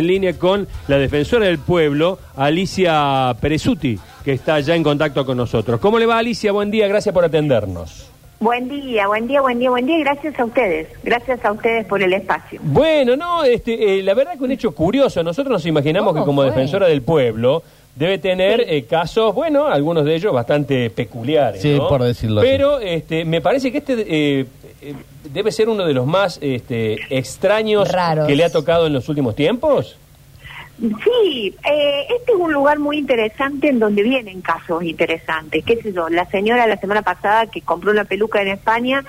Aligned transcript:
En 0.00 0.06
línea 0.06 0.38
con 0.38 0.68
la 0.86 0.96
defensora 0.96 1.46
del 1.46 1.58
pueblo, 1.58 2.20
Alicia 2.36 3.34
Perezuti, 3.40 3.98
que 4.24 4.32
está 4.32 4.60
ya 4.60 4.76
en 4.76 4.84
contacto 4.84 5.26
con 5.26 5.36
nosotros. 5.36 5.80
¿Cómo 5.80 5.98
le 5.98 6.06
va, 6.06 6.18
Alicia? 6.18 6.52
Buen 6.52 6.70
día, 6.70 6.86
gracias 6.86 7.12
por 7.12 7.24
atendernos. 7.24 8.08
Buen 8.38 8.68
día, 8.68 9.08
buen 9.08 9.26
día, 9.26 9.40
buen 9.40 9.58
día, 9.58 9.70
buen 9.70 9.86
día 9.86 9.98
y 9.98 10.02
gracias 10.02 10.38
a 10.38 10.44
ustedes. 10.44 10.86
Gracias 11.02 11.44
a 11.44 11.50
ustedes 11.50 11.84
por 11.86 12.00
el 12.00 12.12
espacio. 12.12 12.60
Bueno, 12.62 13.16
no, 13.16 13.42
este, 13.42 13.98
eh, 13.98 14.02
la 14.04 14.14
verdad 14.14 14.38
que 14.38 14.44
un 14.44 14.52
hecho 14.52 14.70
curioso. 14.70 15.20
Nosotros 15.24 15.50
nos 15.50 15.66
imaginamos 15.66 16.14
que 16.14 16.20
¿Cómo 16.20 16.26
como 16.26 16.42
fue? 16.42 16.50
defensora 16.50 16.86
del 16.86 17.02
pueblo 17.02 17.64
debe 17.98 18.18
tener 18.18 18.60
eh, 18.66 18.84
casos, 18.84 19.34
bueno, 19.34 19.66
algunos 19.66 20.04
de 20.04 20.14
ellos 20.14 20.32
bastante 20.32 20.88
peculiares. 20.90 21.60
Sí, 21.60 21.74
¿no? 21.74 21.88
por 21.88 22.02
decirlo 22.02 22.40
así. 22.40 22.48
Pero 22.48 22.78
este, 22.80 23.24
me 23.24 23.40
parece 23.40 23.72
que 23.72 23.78
este 23.78 23.94
eh, 24.40 24.46
eh, 24.82 24.94
debe 25.32 25.50
ser 25.50 25.68
uno 25.68 25.84
de 25.84 25.94
los 25.94 26.06
más 26.06 26.38
este, 26.40 26.98
extraños 27.10 27.90
Raros. 27.90 28.26
que 28.28 28.36
le 28.36 28.44
ha 28.44 28.52
tocado 28.52 28.86
en 28.86 28.92
los 28.92 29.08
últimos 29.08 29.34
tiempos. 29.34 29.96
Sí, 30.80 31.56
eh, 31.68 32.06
este 32.16 32.30
es 32.30 32.38
un 32.38 32.52
lugar 32.52 32.78
muy 32.78 32.98
interesante 32.98 33.68
en 33.68 33.80
donde 33.80 34.04
vienen 34.04 34.40
casos 34.42 34.84
interesantes. 34.84 35.64
¿Qué 35.64 35.74
sé 35.82 35.92
yo? 35.92 36.08
La 36.08 36.24
señora 36.30 36.68
la 36.68 36.76
semana 36.76 37.02
pasada 37.02 37.46
que 37.48 37.62
compró 37.62 37.90
una 37.90 38.04
peluca 38.04 38.40
en 38.42 38.46
España 38.48 39.04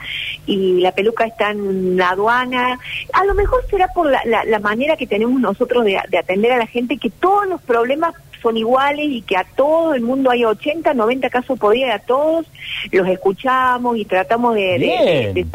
y 0.48 0.80
la 0.80 0.94
peluca 0.94 1.26
está 1.26 1.52
en 1.52 1.96
la 1.96 2.10
aduana. 2.10 2.80
A 3.14 3.24
lo 3.24 3.36
mejor 3.36 3.64
será 3.70 3.88
por 3.94 4.10
la, 4.10 4.20
la- 4.26 4.46
la 4.46 4.58
manera 4.58 4.98
que 4.98 5.06
tenemos 5.06 5.40
nosotros 5.40 5.86
de, 5.86 6.00
de 6.10 6.18
atender 6.18 6.54
a 6.54 6.58
la 6.58 6.66
gente, 6.66 6.98
que 6.98 7.12
todos 7.12 7.46
los 7.48 7.62
problemas 7.62 8.16
son 8.42 8.58
iguales 8.58 9.08
y 9.10 9.22
que 9.22 9.38
a 9.38 9.44
todo 9.44 9.94
el 9.94 10.02
mundo 10.02 10.32
hay 10.32 10.46
80, 10.46 10.94
90 10.94 11.30
casos 11.30 11.60
por 11.60 11.74
día 11.74 11.88
y 11.88 11.92
a 11.92 12.00
todos 12.00 12.46
los 12.92 13.08
escuchamos 13.08 13.98
y 13.98 14.06
tratamos 14.06 14.56
de, 14.56 14.80
de-. 14.80 15.46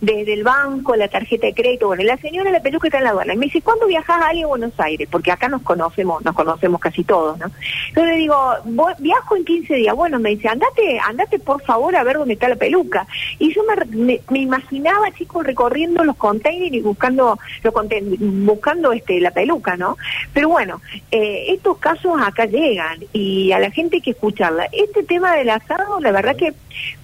Desde 0.00 0.32
el 0.32 0.44
banco, 0.44 0.96
la 0.96 1.08
tarjeta 1.08 1.46
de 1.46 1.54
crédito, 1.54 1.86
bueno, 1.88 2.02
la 2.04 2.16
señora 2.18 2.50
la 2.50 2.60
peluca 2.60 2.88
está 2.88 2.98
en 2.98 3.04
la 3.04 3.10
aduana. 3.10 3.34
Y 3.34 3.36
me 3.36 3.46
dice, 3.46 3.60
¿cuándo 3.62 3.86
viajas 3.86 4.20
a 4.22 4.46
Buenos 4.46 4.72
Aires? 4.78 5.08
Porque 5.10 5.30
acá 5.32 5.48
nos 5.48 5.62
conocemos, 5.62 6.24
nos 6.24 6.34
conocemos 6.34 6.80
casi 6.80 7.04
todos, 7.04 7.38
¿no? 7.38 7.46
Entonces 7.88 8.12
le 8.14 8.18
digo, 8.18 8.36
"Voy- 8.64 8.94
viajo 8.98 9.36
en 9.36 9.44
15 9.44 9.74
días. 9.74 9.94
Bueno, 9.94 10.18
me 10.18 10.30
dice, 10.30 10.48
andate, 10.48 10.98
andate 11.00 11.38
por 11.38 11.62
favor 11.62 11.94
a 11.96 12.02
ver 12.04 12.16
dónde 12.18 12.34
está 12.34 12.48
la 12.48 12.56
peluca. 12.56 13.06
Y 13.38 13.52
yo 13.52 13.62
me, 13.64 13.84
me- 13.96 14.20
me 14.30 14.38
imaginaba, 14.40 15.10
chicos, 15.12 15.44
recorriendo 15.46 16.04
los 16.04 16.16
containers 16.16 16.72
y 16.72 16.80
buscando 16.80 17.38
los 17.62 17.74
conten- 17.74 18.16
buscando 18.18 18.92
este 18.92 19.20
la 19.20 19.30
peluca, 19.30 19.76
¿no? 19.76 19.96
Pero 20.32 20.48
bueno, 20.48 20.80
eh, 21.10 21.46
estos 21.48 21.78
casos 21.78 22.20
acá 22.22 22.46
llegan 22.46 22.98
y 23.12 23.52
a 23.52 23.58
la 23.58 23.70
gente 23.70 23.96
hay 23.96 24.02
que 24.02 24.10
escucharla. 24.12 24.68
Este 24.72 25.02
tema 25.02 25.34
del 25.36 25.50
asado, 25.50 26.00
la 26.00 26.12
verdad 26.12 26.36
que, 26.36 26.52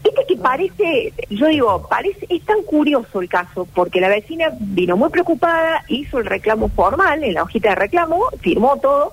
viste 0.04 0.24
que 0.28 0.36
parece, 0.36 1.12
yo 1.30 1.46
digo, 1.46 1.86
parece, 1.88 2.26
es 2.28 2.42
tan 2.44 2.62
curioso 2.66 3.20
el 3.22 3.28
caso, 3.28 3.66
porque 3.74 4.00
la 4.00 4.08
vecina 4.08 4.50
vino 4.60 4.96
muy 4.96 5.08
preocupada, 5.10 5.82
hizo 5.88 6.18
el 6.18 6.26
reclamo 6.26 6.68
formal 6.68 7.24
en 7.24 7.34
la 7.34 7.42
hojita 7.44 7.70
de 7.70 7.74
reclamo, 7.76 8.24
firmó 8.40 8.76
todo, 8.78 9.12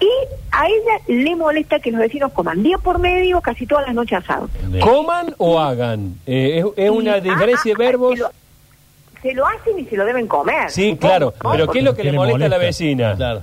y 0.00 0.08
a 0.52 0.66
ella 0.68 1.02
le 1.08 1.34
molesta 1.36 1.80
que 1.80 1.90
los 1.90 2.00
vecinos 2.00 2.32
coman 2.32 2.62
día 2.62 2.78
por 2.78 2.98
medio, 3.00 3.40
casi 3.40 3.66
todas 3.66 3.84
las 3.86 3.94
noches 3.94 4.18
asado. 4.18 4.48
¿Coman 4.80 5.34
o 5.38 5.58
hagan? 5.58 6.14
Eh, 6.26 6.58
es, 6.60 6.84
es 6.84 6.90
una 6.90 7.18
Y- 7.18 7.22
diferencia 7.22 7.74
de 7.76 7.84
ah, 7.84 7.86
ah, 7.86 7.90
verbos. 7.90 8.14
Se 8.14 8.20
lo, 8.22 8.30
se 9.22 9.34
lo 9.34 9.46
hacen 9.46 9.78
y 9.78 9.84
se 9.86 9.96
lo 9.96 10.04
deben 10.04 10.26
comer. 10.28 10.70
Sí, 10.70 10.96
claro. 11.00 11.34
¿no? 11.42 11.50
Pero 11.50 11.68
¿qué 11.68 11.78
es 11.80 11.84
lo 11.84 11.92
que 11.96 12.02
¿Qué 12.02 12.04
le 12.04 12.12
le 12.12 12.16
molesta 12.18 12.46
a 12.46 12.48
la 12.48 12.58
vecina? 12.58 13.16
Claro. 13.16 13.42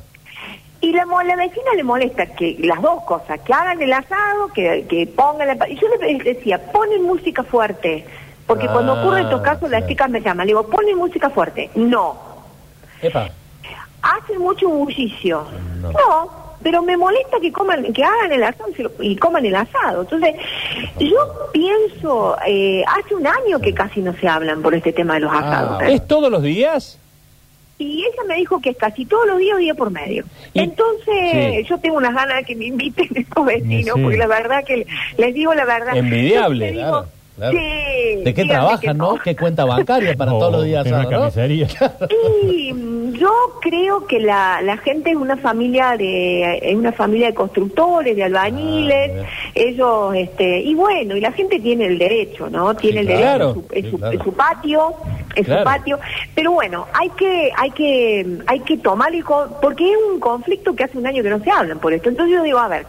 Y 0.82 0.92
la, 0.94 1.06
mo- 1.06 1.22
la 1.24 1.36
vecina 1.36 1.74
le 1.76 1.84
molesta 1.84 2.26
que 2.28 2.56
las 2.60 2.82
dos 2.82 3.04
cosas, 3.04 3.40
que 3.42 3.52
hagan 3.54 3.82
el 3.82 3.92
asado, 3.92 4.48
que, 4.54 4.86
que 4.88 5.08
pongan 5.08 5.48
la... 5.48 5.56
pa- 5.56 5.68
Y 5.68 5.76
yo 5.78 5.88
le 6.00 6.18
decía, 6.24 6.72
ponen 6.72 7.02
música 7.04 7.44
fuerte, 7.44 8.06
porque 8.48 8.68
cuando 8.68 8.94
Ah, 8.94 9.02
ocurren 9.02 9.24
estos 9.26 9.42
casos 9.42 9.70
las 9.70 9.88
chicas 9.88 10.10
me 10.10 10.22
llaman, 10.22 10.46
le 10.48 10.52
digo, 10.52 10.68
ponen 10.68 10.98
música 10.98 11.30
fuerte. 11.30 11.70
No. 11.76 12.16
Epa. 13.02 13.30
Hacen 14.02 14.40
mucho 14.40 14.70
bullicio. 14.70 15.46
No. 15.82 15.92
No. 15.92 16.46
pero 16.64 16.82
me 16.82 16.98
molesta 16.98 17.38
que 17.40 17.52
coman, 17.52 17.94
que 17.94 18.04
hagan 18.04 18.32
el 18.32 18.44
asado 18.44 18.70
y 19.00 19.16
coman 19.18 19.46
el 19.46 19.56
asado. 19.56 20.02
Entonces, 20.02 20.34
yo 20.98 21.18
pienso, 21.54 22.36
eh, 22.48 22.84
hace 22.88 23.14
un 23.14 23.28
año 23.28 23.60
que 23.60 23.72
casi 23.72 24.02
no 24.02 24.14
se 24.14 24.28
hablan 24.28 24.64
por 24.64 24.74
este 24.74 24.92
tema 24.92 25.14
de 25.16 25.20
los 25.20 25.32
asados. 25.32 25.84
¿eh? 25.84 25.94
¿Es 25.94 26.08
todos 26.08 26.32
los 26.32 26.42
días? 26.42 26.98
Y 27.78 28.00
ella 28.06 28.24
me 28.28 28.36
dijo 28.38 28.60
que 28.62 28.72
es 28.72 28.78
casi 28.78 29.06
todos 29.06 29.28
los 29.28 29.38
días, 29.38 29.60
día 29.60 29.76
por 29.76 29.92
medio. 29.92 30.24
Y- 30.54 30.60
Entonces, 30.62 31.58
Sí. 31.58 31.64
yo 31.70 31.78
tengo 31.78 31.98
unas 31.98 32.16
ganas 32.16 32.38
de 32.38 32.44
que 32.46 32.56
me 32.56 32.66
inviten 32.66 33.10
estos 33.16 33.46
vecinos, 33.46 33.96
Sí. 33.98 34.02
porque 34.02 34.18
la 34.18 34.28
verdad 34.28 34.64
que 34.64 34.88
les 35.18 35.34
digo 35.36 35.54
la 35.54 35.66
verdad. 35.66 35.96
Envidiable, 35.98 36.72
claro, 36.74 37.06
claro. 37.36 37.58
Sí, 37.58 38.24
¿De 38.24 38.34
qué 38.34 38.46
trabajan, 38.46 38.80
que 38.80 38.94
no? 38.94 39.16
¿Qué 39.24 39.36
cuenta 39.36 39.66
bancaria 39.66 40.16
para 40.16 40.32
todos 40.40 40.52
los 40.52 40.64
días? 40.66 40.86
Una 40.88 41.04
¿no? 41.04 41.10
carnicería. 41.10 41.68
Y 42.52 42.74
mm, 42.74 43.14
yo 43.14 43.32
creo 43.62 44.06
que 44.08 44.20
la, 44.20 44.62
la 44.62 44.78
gente 44.78 45.12
es 45.12 45.16
una 45.16 45.38
familia 45.38 45.96
de 45.98 46.58
es 46.62 46.76
una 46.76 46.92
familia 46.92 47.28
de 47.28 47.34
constructores, 47.34 48.16
de 48.16 48.24
albañiles, 48.24 49.12
Ah, 49.24 49.28
ellos 49.54 50.16
este 50.16 50.60
y 50.62 50.74
bueno, 50.76 51.16
y 51.16 51.22
la 51.22 51.32
gente 51.32 51.60
tiene 51.60 51.86
el 51.88 51.98
derecho, 51.98 52.50
¿no? 52.50 52.76
Tiene 52.76 53.02
el 53.02 53.08
claro. 53.08 53.54
derecho 53.54 53.68
Claro. 53.68 53.72
en 53.72 53.72
su, 53.72 53.76
en 53.76 53.84
Sí, 53.86 53.92
su- 53.92 53.98
claro. 53.98 54.14
en 54.18 54.24
su 54.24 54.34
patio, 54.34 54.94
en 55.36 55.44
Claro. 55.44 55.62
su 55.62 55.66
patio, 55.66 56.00
pero 56.34 56.52
bueno, 56.52 56.88
hay 56.94 57.10
que 57.12 57.52
hay 57.56 57.72
que 57.72 58.26
hay 58.48 58.60
que 58.62 58.78
tomarle 58.78 59.24
porque 59.62 59.92
es 59.92 59.98
un 60.12 60.20
conflicto 60.20 60.76
que 60.76 60.84
hace 60.86 60.98
un 60.98 61.06
año 61.08 61.22
que 61.24 61.30
no 61.30 61.40
se 61.44 61.52
hablan 61.52 61.80
por 61.80 61.94
esto. 61.94 62.10
Entonces 62.10 62.36
yo 62.36 62.44
digo, 62.44 62.60
a 62.60 62.68
ver, 62.68 62.86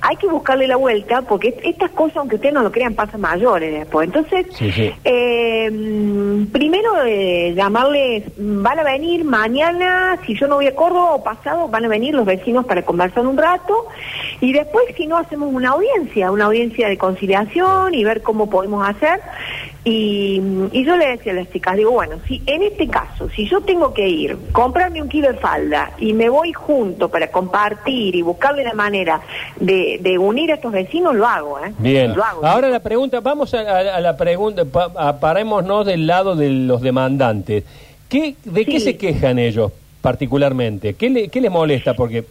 hay 0.00 0.16
que 0.16 0.26
buscarle 0.26 0.66
la 0.68 0.76
vuelta 0.76 1.22
porque 1.22 1.48
est- 1.48 1.60
estas 1.64 1.90
cosas 1.90 2.18
aunque 2.18 2.36
ustedes 2.36 2.54
no 2.54 2.62
lo 2.62 2.70
crean 2.72 2.94
pasan 2.94 3.20
mayores 3.20 3.72
después. 3.72 4.06
Entonces, 4.06 4.46
Sí, 4.54 4.70
sí. 4.72 4.92
eh, 5.04 6.46
primero 6.52 6.90
eh, 7.04 7.52
llamarles, 7.56 8.24
van 8.36 8.78
a 8.78 8.82
venir 8.82 9.24
mañana, 9.24 10.18
si 10.26 10.34
yo 10.34 10.46
no 10.46 10.56
voy 10.56 10.66
a 10.66 10.74
Córdoba 10.74 11.14
o 11.14 11.22
pasado, 11.24 11.68
van 11.68 11.84
a 11.84 11.88
venir 11.88 12.14
los 12.14 12.24
vecinos 12.26 12.64
para 12.66 12.82
conversar 12.82 13.26
un 13.26 13.36
rato 13.36 13.86
y 14.40 14.52
después 14.52 14.84
si 14.96 15.06
no 15.06 15.16
hacemos 15.16 15.52
una 15.52 15.70
audiencia, 15.70 16.30
una 16.30 16.44
audiencia 16.46 16.88
de 16.88 16.96
conciliación 16.98 17.94
y 17.94 18.04
ver 18.04 18.22
cómo 18.22 18.48
podemos 18.50 18.88
hacer. 18.88 19.20
Y, 19.84 20.42
y 20.72 20.84
yo 20.84 20.96
le 20.96 21.08
decía 21.08 21.32
a 21.32 21.36
las 21.36 21.50
chicas, 21.50 21.76
digo, 21.76 21.92
bueno, 21.92 22.16
si 22.26 22.42
en 22.46 22.62
este 22.62 22.88
caso, 22.88 23.28
si 23.30 23.46
yo 23.48 23.60
tengo 23.62 23.94
que 23.94 24.06
ir, 24.08 24.36
comprarme 24.52 25.00
un 25.00 25.08
kilo 25.08 25.28
de 25.28 25.38
falda 25.38 25.92
y 25.98 26.12
me 26.12 26.28
voy 26.28 26.52
junto 26.52 27.08
para 27.08 27.30
compartir 27.30 28.14
y 28.14 28.22
buscarle 28.22 28.64
la 28.64 28.74
manera 28.74 29.20
de, 29.58 29.98
de 30.02 30.18
unir 30.18 30.50
a 30.52 30.56
estos 30.56 30.72
vecinos, 30.72 31.14
lo 31.14 31.26
hago, 31.26 31.58
¿eh? 31.64 31.72
Bien. 31.78 32.14
Lo 32.14 32.22
hago. 32.24 32.44
Ahora 32.44 32.68
la 32.68 32.80
pregunta, 32.80 33.20
vamos 33.20 33.54
a, 33.54 33.60
a- 33.60 33.96
a 33.96 34.00
la 34.00 34.16
pregunta, 34.16 34.64
pa- 34.64 34.92
a- 34.96 35.20
parémonos 35.20 35.86
del 35.86 36.06
lado 36.06 36.36
de 36.36 36.50
los 36.50 36.82
demandantes. 36.82 37.64
¿Qué, 38.08 38.34
¿De 38.44 38.64
qué 38.66 38.80
se 38.80 38.96
quejan 38.96 39.38
ellos 39.38 39.70
particularmente? 40.02 40.94
¿Qué, 40.94 41.08
le, 41.10 41.28
¿Qué 41.28 41.40
les 41.40 41.50
molesta? 41.50 41.94
Porque 41.94 42.24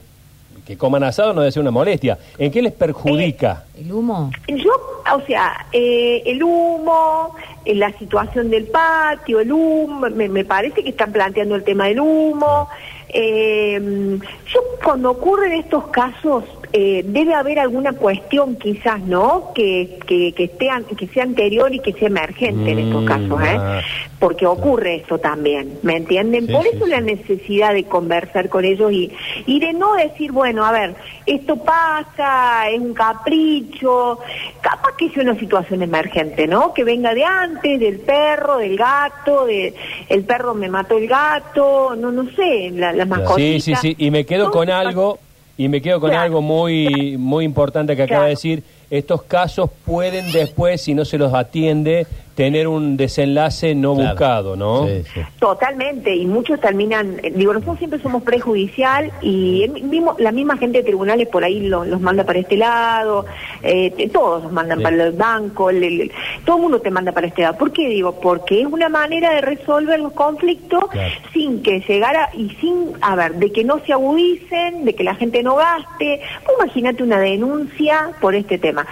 que 0.67 0.78
coman 0.78 1.01
asado 1.05 1.31
no 1.31 1.39
debe 1.39 1.51
ser 1.53 1.61
una 1.61 1.72
molestia. 1.72 2.17
¿En 2.38 2.51
qué 2.51 2.61
les 2.61 2.73
perjudica? 2.73 3.63
¿El 3.79 3.89
humo? 3.89 4.31
Yo, 4.50 4.72
o 5.16 5.22
sea, 5.22 5.66
eh, 5.72 6.22
el 6.25 6.44
humo, 6.44 7.33
eh, 7.63 7.73
la 7.73 7.97
situación 7.97 8.50
del 8.50 8.66
patio, 8.66 9.39
el 9.39 9.53
humo, 9.53 10.09
me, 10.09 10.27
me 10.27 10.44
parece 10.44 10.83
que 10.83 10.89
están 10.89 11.13
planteando 11.13 11.56
el 11.56 11.63
tema 11.63 11.85
del 11.85 12.01
humo. 12.01 12.67
Eh, 13.07 14.19
yo 14.53 14.59
cuando 14.83 15.11
ocurren 15.11 15.53
estos 15.53 15.88
casos 15.88 16.44
eh, 16.73 17.03
debe 17.05 17.33
haber 17.33 17.59
alguna 17.59 17.94
cuestión 17.94 18.55
quizás, 18.55 19.00
¿no? 19.01 19.51
Que, 19.55 20.00
que, 20.05 20.33
que, 20.33 20.44
esté 20.45 20.67
que 20.97 21.07
sea 21.07 21.23
anterior 21.23 21.73
y 21.73 21.79
que 21.79 21.94
sea 21.94 22.07
emergente 22.07 22.72
en 22.72 22.79
estos 22.79 23.03
Mm, 23.03 23.05
casos, 23.05 23.41
¿eh? 23.41 23.57
ah. 23.59 23.81
Porque 24.19 24.45
ocurre 24.45 24.95
esto 24.95 25.19
también, 25.19 25.79
¿me 25.83 25.97
entienden? 25.97 26.47
Sí, 26.47 26.51
Por 26.51 26.63
sí, 26.63 26.69
eso 26.73 26.88
la 26.88 27.01
necesidad 27.01 27.73
de 27.73 27.83
conversar 27.83 28.50
con 28.50 28.66
ellos 28.66 28.91
y, 28.91 29.11
y 29.45 29.59
de 29.59 29.73
no 29.73 29.94
decir, 29.95 30.31
bueno, 30.31 30.66
a 30.66 30.72
ver, 30.72 30.95
esto 31.25 31.57
pasa, 31.57 32.69
es 32.69 32.79
un 32.79 32.94
capricho, 32.94 34.19
capaz 34.61 34.95
que 34.97 35.09
sea 35.11 35.23
una 35.23 35.38
situación 35.39 35.83
emergente, 35.83 36.47
¿no? 36.47 36.73
Que 36.73 36.83
venga 36.83 37.13
de 37.13 37.23
antes, 37.23 37.79
del 37.79 38.00
perro, 38.00 38.57
del 38.57 38.75
gato, 38.75 39.45
de 39.45 39.73
el 40.09 40.23
perro 40.23 40.53
me 40.53 40.69
mató 40.69 40.97
el 40.97 41.07
gato, 41.07 41.95
no, 41.95 42.11
no 42.11 42.29
sé, 42.31 42.72
la, 42.72 42.91
las 42.94 43.07
Sí, 43.35 43.59
sí, 43.59 43.75
sí. 43.75 43.95
Y 43.97 44.12
me 44.12 44.25
quedo 44.25 44.51
con 44.51 44.69
algo, 44.69 45.19
y 45.57 45.68
me 45.69 45.81
quedo 45.81 46.00
con 46.00 46.09
Claro. 46.12 46.24
algo 46.25 46.42
muy, 46.42 47.15
muy 47.18 47.45
importante 47.45 47.95
que 47.95 48.04
acaba 48.04 48.19
Claro. 48.19 48.24
de 48.25 48.30
decir. 48.31 48.63
Estos 48.89 49.24
casos 49.24 49.69
pueden 49.86 50.31
después, 50.31 50.81
si 50.81 50.94
no 50.94 51.04
se 51.04 51.18
los 51.18 51.33
atiende, 51.33 52.07
tener 52.38 52.68
un 52.68 52.98
desenlace 52.98 53.74
no 53.74 53.95
Claro. 53.95 54.10
buscado, 54.12 54.56
¿no? 54.56 54.86
Sí, 54.86 55.01
sí. 55.12 55.22
Totalmente, 55.39 56.16
y 56.16 56.28
muchos 56.28 56.60
terminan, 56.62 57.18
eh, 57.24 57.31
digo, 57.36 57.51
nosotros 57.51 57.80
siempre 57.80 58.00
somos 58.00 58.22
prejudicial 58.22 59.12
y 59.24 59.63
el 59.63 59.81
mismo, 59.81 60.16
la 60.19 60.31
misma 60.31 60.56
gente 60.56 60.78
de 60.78 60.84
tribunales 60.84 61.28
por 61.30 61.44
ahí 61.44 61.62
lo- 61.68 61.84
los 61.84 62.00
manda 62.00 62.24
para 62.25 62.38
este 62.38 62.56
lado, 62.56 63.25
eh, 63.63 64.07
todos 64.13 64.44
los 64.44 64.51
mandan 64.51 64.78
Sí. 64.78 64.84
para 64.84 65.04
el 65.04 65.13
banco, 65.13 65.72
el- 65.72 65.84
el- 65.84 66.12
todo 66.45 66.57
el 66.57 66.62
mundo 66.62 66.80
te 66.80 66.92
manda 66.92 67.12
para 67.12 67.25
este 67.25 67.42
lado. 67.42 67.57
¿Por 67.57 67.72
qué 67.74 67.89
digo? 67.89 68.19
Porque 68.22 68.62
es 68.62 68.68
una 68.68 68.88
manera 68.88 69.33
de 69.33 69.42
resolver 69.42 70.00
los 70.00 70.13
conflictos 70.13 70.86
Claro. 70.92 71.13
sin 71.33 71.63
que 71.63 71.80
llegara 71.88 72.30
y 72.38 72.51
sin, 72.62 72.92
a 73.01 73.16
ver, 73.16 73.33
de 73.33 73.51
que 73.51 73.63
no 73.63 73.80
se 73.83 73.94
agudicen, 73.94 74.86
de 74.86 74.94
que 74.94 75.04
la 75.04 75.16
gente 75.16 75.42
no 75.42 75.56
gaste. 75.56 76.22
Vos 76.45 76.54
Imagínate 76.68 77.01
una 77.01 77.18
denuncia 77.19 78.12
por 78.22 78.36
este 78.36 78.57
tema. 78.60 78.86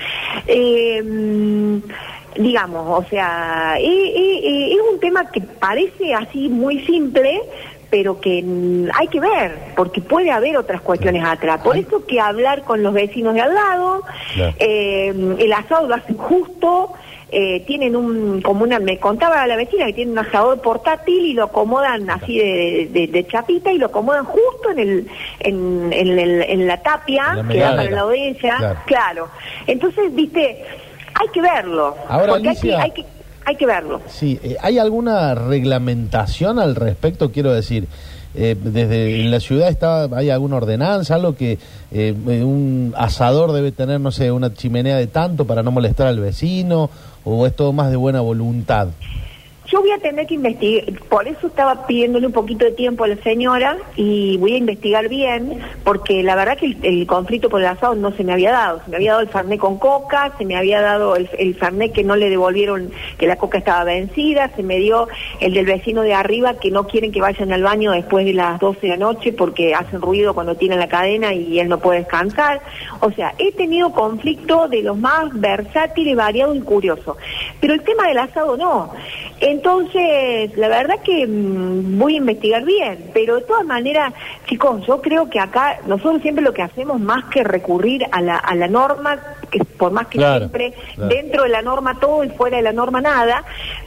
Eh, 0.47 1.03
digamos, 2.35 3.05
o 3.05 3.09
sea, 3.09 3.75
es 3.79 4.77
un 4.91 4.99
tema 4.99 5.29
que 5.31 5.41
parece 5.41 6.13
así 6.13 6.49
muy 6.49 6.79
simple, 6.85 7.41
pero 7.89 8.19
que 8.19 8.41
mm, 8.43 8.89
hay 8.93 9.07
que 9.07 9.19
ver, 9.19 9.55
porque 9.75 10.01
puede 10.01 10.31
haber 10.31 10.57
otras 10.57 10.81
cuestiones 10.81 11.23
atrás. 11.23 11.61
Por 11.63 11.77
eso 11.77 12.05
que 12.05 12.19
hablar 12.19 12.63
con 12.63 12.83
los 12.83 12.93
vecinos 12.93 13.33
de 13.35 13.41
al 13.41 13.53
lado, 13.53 14.03
eh, 14.59 15.35
el 15.39 15.53
asado 15.53 15.87
lo 15.87 15.95
hacen 15.95 16.17
justo, 16.17 16.91
eh, 17.31 17.63
tienen 17.65 17.95
un, 17.95 18.41
como 18.41 18.63
una, 18.63 18.79
me 18.79 18.97
contaba 18.99 19.45
la 19.47 19.55
vecina 19.55 19.85
que 19.87 19.93
tiene 19.93 20.11
un 20.11 20.19
asador 20.19 20.61
portátil 20.61 21.25
y 21.25 21.33
lo 21.33 21.45
acomodan 21.45 22.09
así 22.09 22.37
de, 22.37 22.87
de- 22.91 23.07
de 23.07 23.27
chapita 23.27 23.71
y 23.73 23.77
lo 23.77 23.87
acomodan 23.87 24.25
justo 24.25 24.71
en 24.71 24.79
el, 24.79 25.07
en, 25.39 25.91
en 25.91 26.19
en 26.43 26.67
la 26.67 26.77
tapia 26.81 27.33
la 27.35 27.43
que 27.47 27.59
da 27.59 27.75
para 27.75 27.89
la 27.89 28.15
ella, 28.15 28.57
Claro. 28.57 28.79
claro. 28.85 29.27
Entonces, 29.67 30.13
viste, 30.13 30.63
hay 31.15 31.27
que 31.29 31.41
verlo, 31.41 31.95
Ahora, 32.07 32.33
porque 32.33 32.49
hay 32.49 32.55
que, 32.55 32.75
hay 32.75 32.91
que, 32.91 33.05
hay 33.45 33.55
que 33.55 33.65
verlo. 33.65 34.01
Sí, 34.07 34.39
eh, 34.43 34.57
¿hay 34.61 34.77
alguna 34.77 35.33
reglamentación 35.33 36.59
al 36.59 36.75
respecto? 36.75 37.31
Quiero 37.31 37.53
decir, 37.53 37.87
eh, 38.35 38.55
desde 38.61 39.21
en 39.21 39.31
la 39.31 39.39
ciudad 39.39 39.69
está, 39.69 40.03
hay 40.15 40.29
alguna 40.29 40.57
ordenanza, 40.57 41.15
algo 41.15 41.35
que 41.35 41.57
eh, 41.91 42.13
un 42.13 42.93
asador 42.97 43.53
debe 43.53 43.71
tener, 43.71 44.01
no 44.01 44.11
sé, 44.11 44.31
una 44.31 44.53
chimenea 44.53 44.97
de 44.97 45.07
tanto 45.07 45.45
para 45.45 45.63
no 45.63 45.71
molestar 45.71 46.07
al 46.07 46.19
vecino, 46.19 46.89
o 47.23 47.47
es 47.47 47.55
todo 47.55 47.71
más 47.71 47.89
de 47.89 47.95
buena 47.95 48.19
voluntad. 48.19 48.89
Yo 49.67 49.81
voy 49.81 49.91
a 49.91 49.97
tener 49.97 50.27
que 50.27 50.35
investigar, 50.35 50.99
por 51.09 51.27
eso 51.27 51.47
estaba 51.47 51.87
pidiéndole 51.87 52.27
un 52.27 52.33
poquito 52.33 52.65
de 52.65 52.71
tiempo 52.71 53.03
a 53.03 53.07
la 53.07 53.15
señora 53.17 53.77
y 53.95 54.37
voy 54.37 54.53
a 54.53 54.57
investigar 54.57 55.09
bien, 55.09 55.59
porque 55.83 56.21
la 56.21 56.35
verdad 56.35 56.57
que 56.57 56.77
el, 56.83 57.07
conflicto 57.07 57.49
por 57.49 57.61
el 57.61 57.67
asado 57.67 57.95
no 57.95 58.11
se 58.11 58.23
me 58.23 58.33
había 58.33 58.51
dado. 58.51 58.81
Se 58.83 58.91
me 58.91 58.97
había 58.97 59.11
dado 59.11 59.23
el 59.23 59.29
farné 59.29 59.57
con 59.57 59.79
coca, 59.79 60.33
se 60.37 60.45
me 60.45 60.55
había 60.55 60.81
dado 60.81 61.15
el, 61.15 61.29
el 61.39 61.91
que 61.91 62.03
no 62.03 62.15
le 62.15 62.29
devolvieron, 62.29 62.91
que 63.17 63.25
la 63.25 63.37
coca 63.37 63.57
estaba 63.57 63.83
vencida, 63.83 64.51
se 64.55 64.61
me 64.61 64.77
dio 64.77 65.07
el 65.39 65.53
del 65.53 65.65
vecino 65.65 66.03
de 66.03 66.13
arriba 66.13 66.59
que 66.59 66.69
no 66.69 66.85
quieren 66.85 67.11
que 67.11 67.21
vayan 67.21 67.51
al 67.51 67.63
baño 67.63 67.91
después 67.91 68.25
de 68.25 68.33
las 68.33 68.59
12 68.59 68.81
de 68.81 68.87
la 68.89 68.97
noche 68.97 69.33
porque 69.33 69.73
hacen 69.73 70.01
ruido 70.01 70.35
cuando 70.35 70.55
tienen 70.55 70.79
la 70.79 70.87
cadena 70.87 71.33
y 71.33 71.59
él 71.59 71.69
no 71.69 71.79
puede 71.79 71.99
descansar. 71.99 72.61
O 72.99 73.11
sea, 73.11 73.33
he 73.39 73.51
tenido 73.51 73.91
conflicto 73.91 74.67
de 74.67 74.83
los 74.83 74.97
más 74.97 75.29
versátiles, 75.33 76.15
variados 76.15 76.55
y 76.55 76.61
curiosos. 76.61 77.17
Pero 77.59 77.73
el 77.73 77.81
tema 77.81 78.07
del 78.07 78.19
asado 78.19 78.57
no. 78.57 78.91
Entonces, 79.55 80.55
la 80.57 80.67
verdad 80.67 80.95
que 81.03 81.25
mm, 81.25 81.97
voy 81.97 82.15
a 82.15 82.17
investigar 82.17 82.63
bien, 82.63 83.09
pero 83.13 83.35
de 83.35 83.41
todas 83.41 83.65
maneras, 83.65 84.13
chicos, 84.47 84.85
yo 84.85 85.01
creo 85.01 85.29
que 85.29 85.39
acá 85.39 85.79
nosotros 85.87 86.21
siempre 86.21 86.43
lo 86.43 86.53
que 86.53 86.61
hacemos 86.61 86.99
más 86.99 87.25
que 87.25 87.43
recurrir 87.43 88.03
a 88.11 88.21
la, 88.21 88.35
a 88.37 88.53
la 88.55 88.67
norma, 88.67 89.17
que 89.51 89.59
por 89.63 89.91
más 89.91 90.07
que 90.07 90.17
Claro, 90.17 90.39
siempre 90.39 90.73
claro. 90.95 91.09
dentro 91.13 91.43
de 91.43 91.49
la 91.49 91.61
norma 91.61 91.99
todo 91.99 92.23
y 92.23 92.29
fuera 92.29 92.57
de 92.57 92.63
la 92.63 92.73
norma 92.73 93.01
nada, 93.01 93.43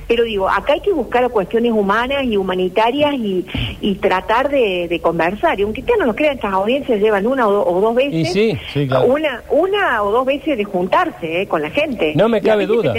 pero 0.06 0.24
digo, 0.24 0.48
acá 0.48 0.72
hay 0.74 0.80
que 0.80 0.92
buscar 0.92 1.28
cuestiones 1.30 1.72
humanas 1.72 2.24
y 2.24 2.36
humanitarias 2.36 3.14
y, 3.14 3.46
y 3.80 3.94
tratar 3.96 4.48
de, 4.48 4.88
de 4.88 5.00
conversar. 5.00 5.58
Y 5.60 5.62
aunque 5.64 5.80
ustedes 5.82 6.00
no 6.00 6.06
lo 6.06 6.14
crean, 6.16 6.36
estas 6.36 6.52
audiencias 6.54 7.00
llevan 7.00 7.26
una 7.26 7.46
o, 7.46 7.52
do- 7.52 7.66
o 7.66 7.80
dos 7.80 7.94
veces, 7.94 8.14
Y 8.14 8.24
sí, 8.24 8.58
sí, 8.72 8.88
claro. 8.88 9.06
una, 9.06 9.42
una 9.50 10.02
o 10.02 10.10
dos 10.10 10.24
veces 10.26 10.56
de 10.56 10.64
juntarse 10.64 11.42
eh, 11.42 11.46
con 11.46 11.62
la 11.62 11.70
gente. 11.70 12.14
No 12.16 12.28
me 12.28 12.40
cabe 12.40 12.66
duda. 12.66 12.94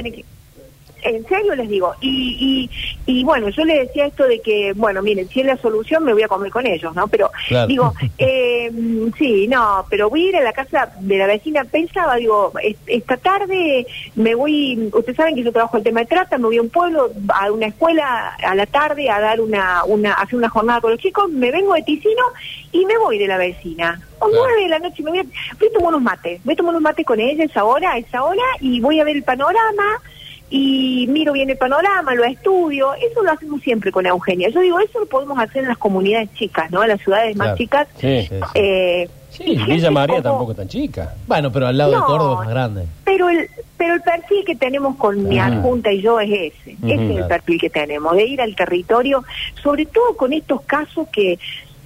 En 1.04 1.26
serio 1.28 1.56
les 1.56 1.70
digo, 1.70 1.94
y, 2.02 2.70
y, 3.06 3.12
y 3.20 3.24
bueno, 3.24 3.50
yo 3.50 3.64
le 3.66 3.80
decía 3.86 4.06
esto 4.06 4.26
de 4.26 4.40
que, 4.42 4.74
bueno, 4.76 5.02
miren, 5.02 5.28
si 5.30 5.40
es 5.42 5.46
la 5.46 5.58
solución 5.58 6.04
me 6.04 6.14
voy 6.14 6.24
a 6.24 6.28
comer 6.28 6.52
con 6.52 6.66
ellos, 6.66 6.94
¿no? 6.96 7.08
Pero 7.08 7.32
Claro. 7.48 7.68
digo, 7.68 7.94
eh, 8.18 8.72
sí, 9.18 9.48
no, 9.48 9.86
pero 9.90 10.10
voy 10.10 10.26
a 10.26 10.30
ir 10.30 10.36
a 10.38 10.42
la 10.44 10.54
casa 10.54 10.92
de 11.00 11.18
la 11.18 11.28
vecina, 11.28 11.64
pensaba, 11.66 12.16
digo, 12.16 12.52
es- 12.64 12.78
esta 12.88 13.18
tarde 13.18 13.86
me 14.16 14.36
voy, 14.36 14.90
ustedes 14.94 15.16
saben 15.18 15.36
que 15.36 15.44
yo 15.44 15.52
trabajo 15.52 15.78
el 15.78 15.84
tema 15.84 16.02
de 16.02 16.06
trata, 16.08 16.38
me 16.38 16.46
voy 16.46 16.58
a 16.58 16.62
un 16.62 16.70
pueblo, 16.70 17.12
a 17.34 17.52
una 17.52 17.68
escuela 17.68 18.36
a 18.44 18.56
la 18.56 18.66
tarde 18.66 19.10
a 19.10 19.20
dar 19.20 19.42
una, 19.42 19.84
una, 19.86 20.12
a 20.14 20.22
hacer 20.24 20.36
una 20.36 20.50
jornada 20.50 20.82
con 20.82 20.92
los 20.92 21.00
chicos, 21.00 21.30
me 21.32 21.52
vengo 21.52 21.74
de 21.74 21.84
Ticino 21.84 22.24
y 22.72 22.86
me 22.86 22.98
voy 22.98 23.18
de 23.18 23.28
la 23.28 23.38
vecina. 23.38 24.00
Claro. 24.20 24.34
nueve 24.36 24.64
de 24.64 24.68
la 24.70 24.80
noche 24.80 25.02
me 25.02 25.12
voy 25.12 25.20
a, 25.20 25.24
voy 25.24 25.68
a 25.70 25.72
tomar 25.74 25.90
unos 25.90 26.02
mates, 26.02 26.42
voy 26.44 26.54
a 26.54 26.58
tomar 26.58 26.72
unos 26.72 26.82
mates 26.82 27.06
con 27.06 27.20
ella 27.20 27.46
esa 27.46 27.64
hora, 27.64 27.98
esa 27.98 28.22
hora, 28.24 28.44
y 28.60 28.82
voy 28.82 29.00
a 29.00 29.06
ver 29.06 29.16
el 29.16 29.24
panorama, 29.24 30.02
y 30.50 31.06
miro 31.10 31.34
bien 31.34 31.50
el 31.50 31.58
panorama, 31.58 32.16
lo 32.16 32.24
estudio, 32.24 32.94
eso 32.96 33.22
lo 33.24 33.32
hacemos 33.32 33.62
siempre 33.62 33.92
con 33.92 34.06
Eugenia. 34.06 34.50
Yo 34.50 34.62
digo, 34.62 34.80
eso 34.80 35.00
lo 35.00 35.06
podemos 35.06 35.38
hacer 35.40 35.64
en 35.64 35.70
las 35.70 35.78
comunidades 35.78 36.34
chicas, 36.34 36.72
¿no? 36.72 36.82
En 36.84 36.90
las 36.90 37.02
ciudades 37.02 37.36
Claro. 37.36 37.52
más 37.52 37.58
chicas. 37.58 37.88
Sí. 38.00 38.22
Sí, 38.22 38.28
sí. 38.30 38.36
Eh, 38.56 39.10
Sí, 39.32 39.56
Villa 39.68 39.92
María 39.92 40.18
como- 40.24 40.30
tampoco 40.32 40.56
tan 40.56 40.68
chica. 40.68 41.14
Bueno, 41.28 41.52
pero 41.52 41.68
al 41.68 41.78
lado 41.78 41.92
de. 41.92 41.98
Córdoba 42.02 42.34
es 42.34 42.40
más 42.40 42.50
grande. 42.50 42.86
Pero 43.06 43.30
el, 43.30 43.48
pero 43.78 43.94
el 43.94 44.02
perfil 44.02 44.44
que 44.44 44.56
tenemos 44.56 44.96
con 44.98 45.24
mi 45.30 45.40
Ujú. 45.40 45.48
adjunta 45.48 45.92
y 45.94 46.02
yo 46.02 46.20
es 46.20 46.30
ese. 46.32 46.72
Ese 46.84 47.12
es 47.14 47.18
el 47.20 47.28
perfil 47.28 47.62
que 47.62 47.70
tenemos, 47.70 48.16
de 48.16 48.26
ir 48.26 48.42
al 48.42 48.56
territorio, 48.56 49.24
sobre 49.62 49.86
todo 49.86 50.18
con 50.18 50.34
estos 50.34 50.62
casos 50.64 51.08
que 51.10 51.38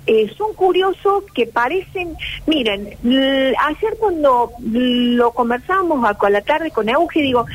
eh, 0.05 0.29
son 0.37 0.53
curiosos, 0.53 1.23
que 1.33 1.45
parecen... 1.45 2.15
Miren, 2.45 2.97
ayer 3.05 3.93
cuando 3.99 4.51
lo 4.61 5.31
conversamos 5.31 6.03
a, 6.03 6.09
a 6.19 6.29
la 6.29 6.41
tarde 6.41 6.71
con 6.71 6.89
Euge, 6.89 7.21
digo, 7.21 7.45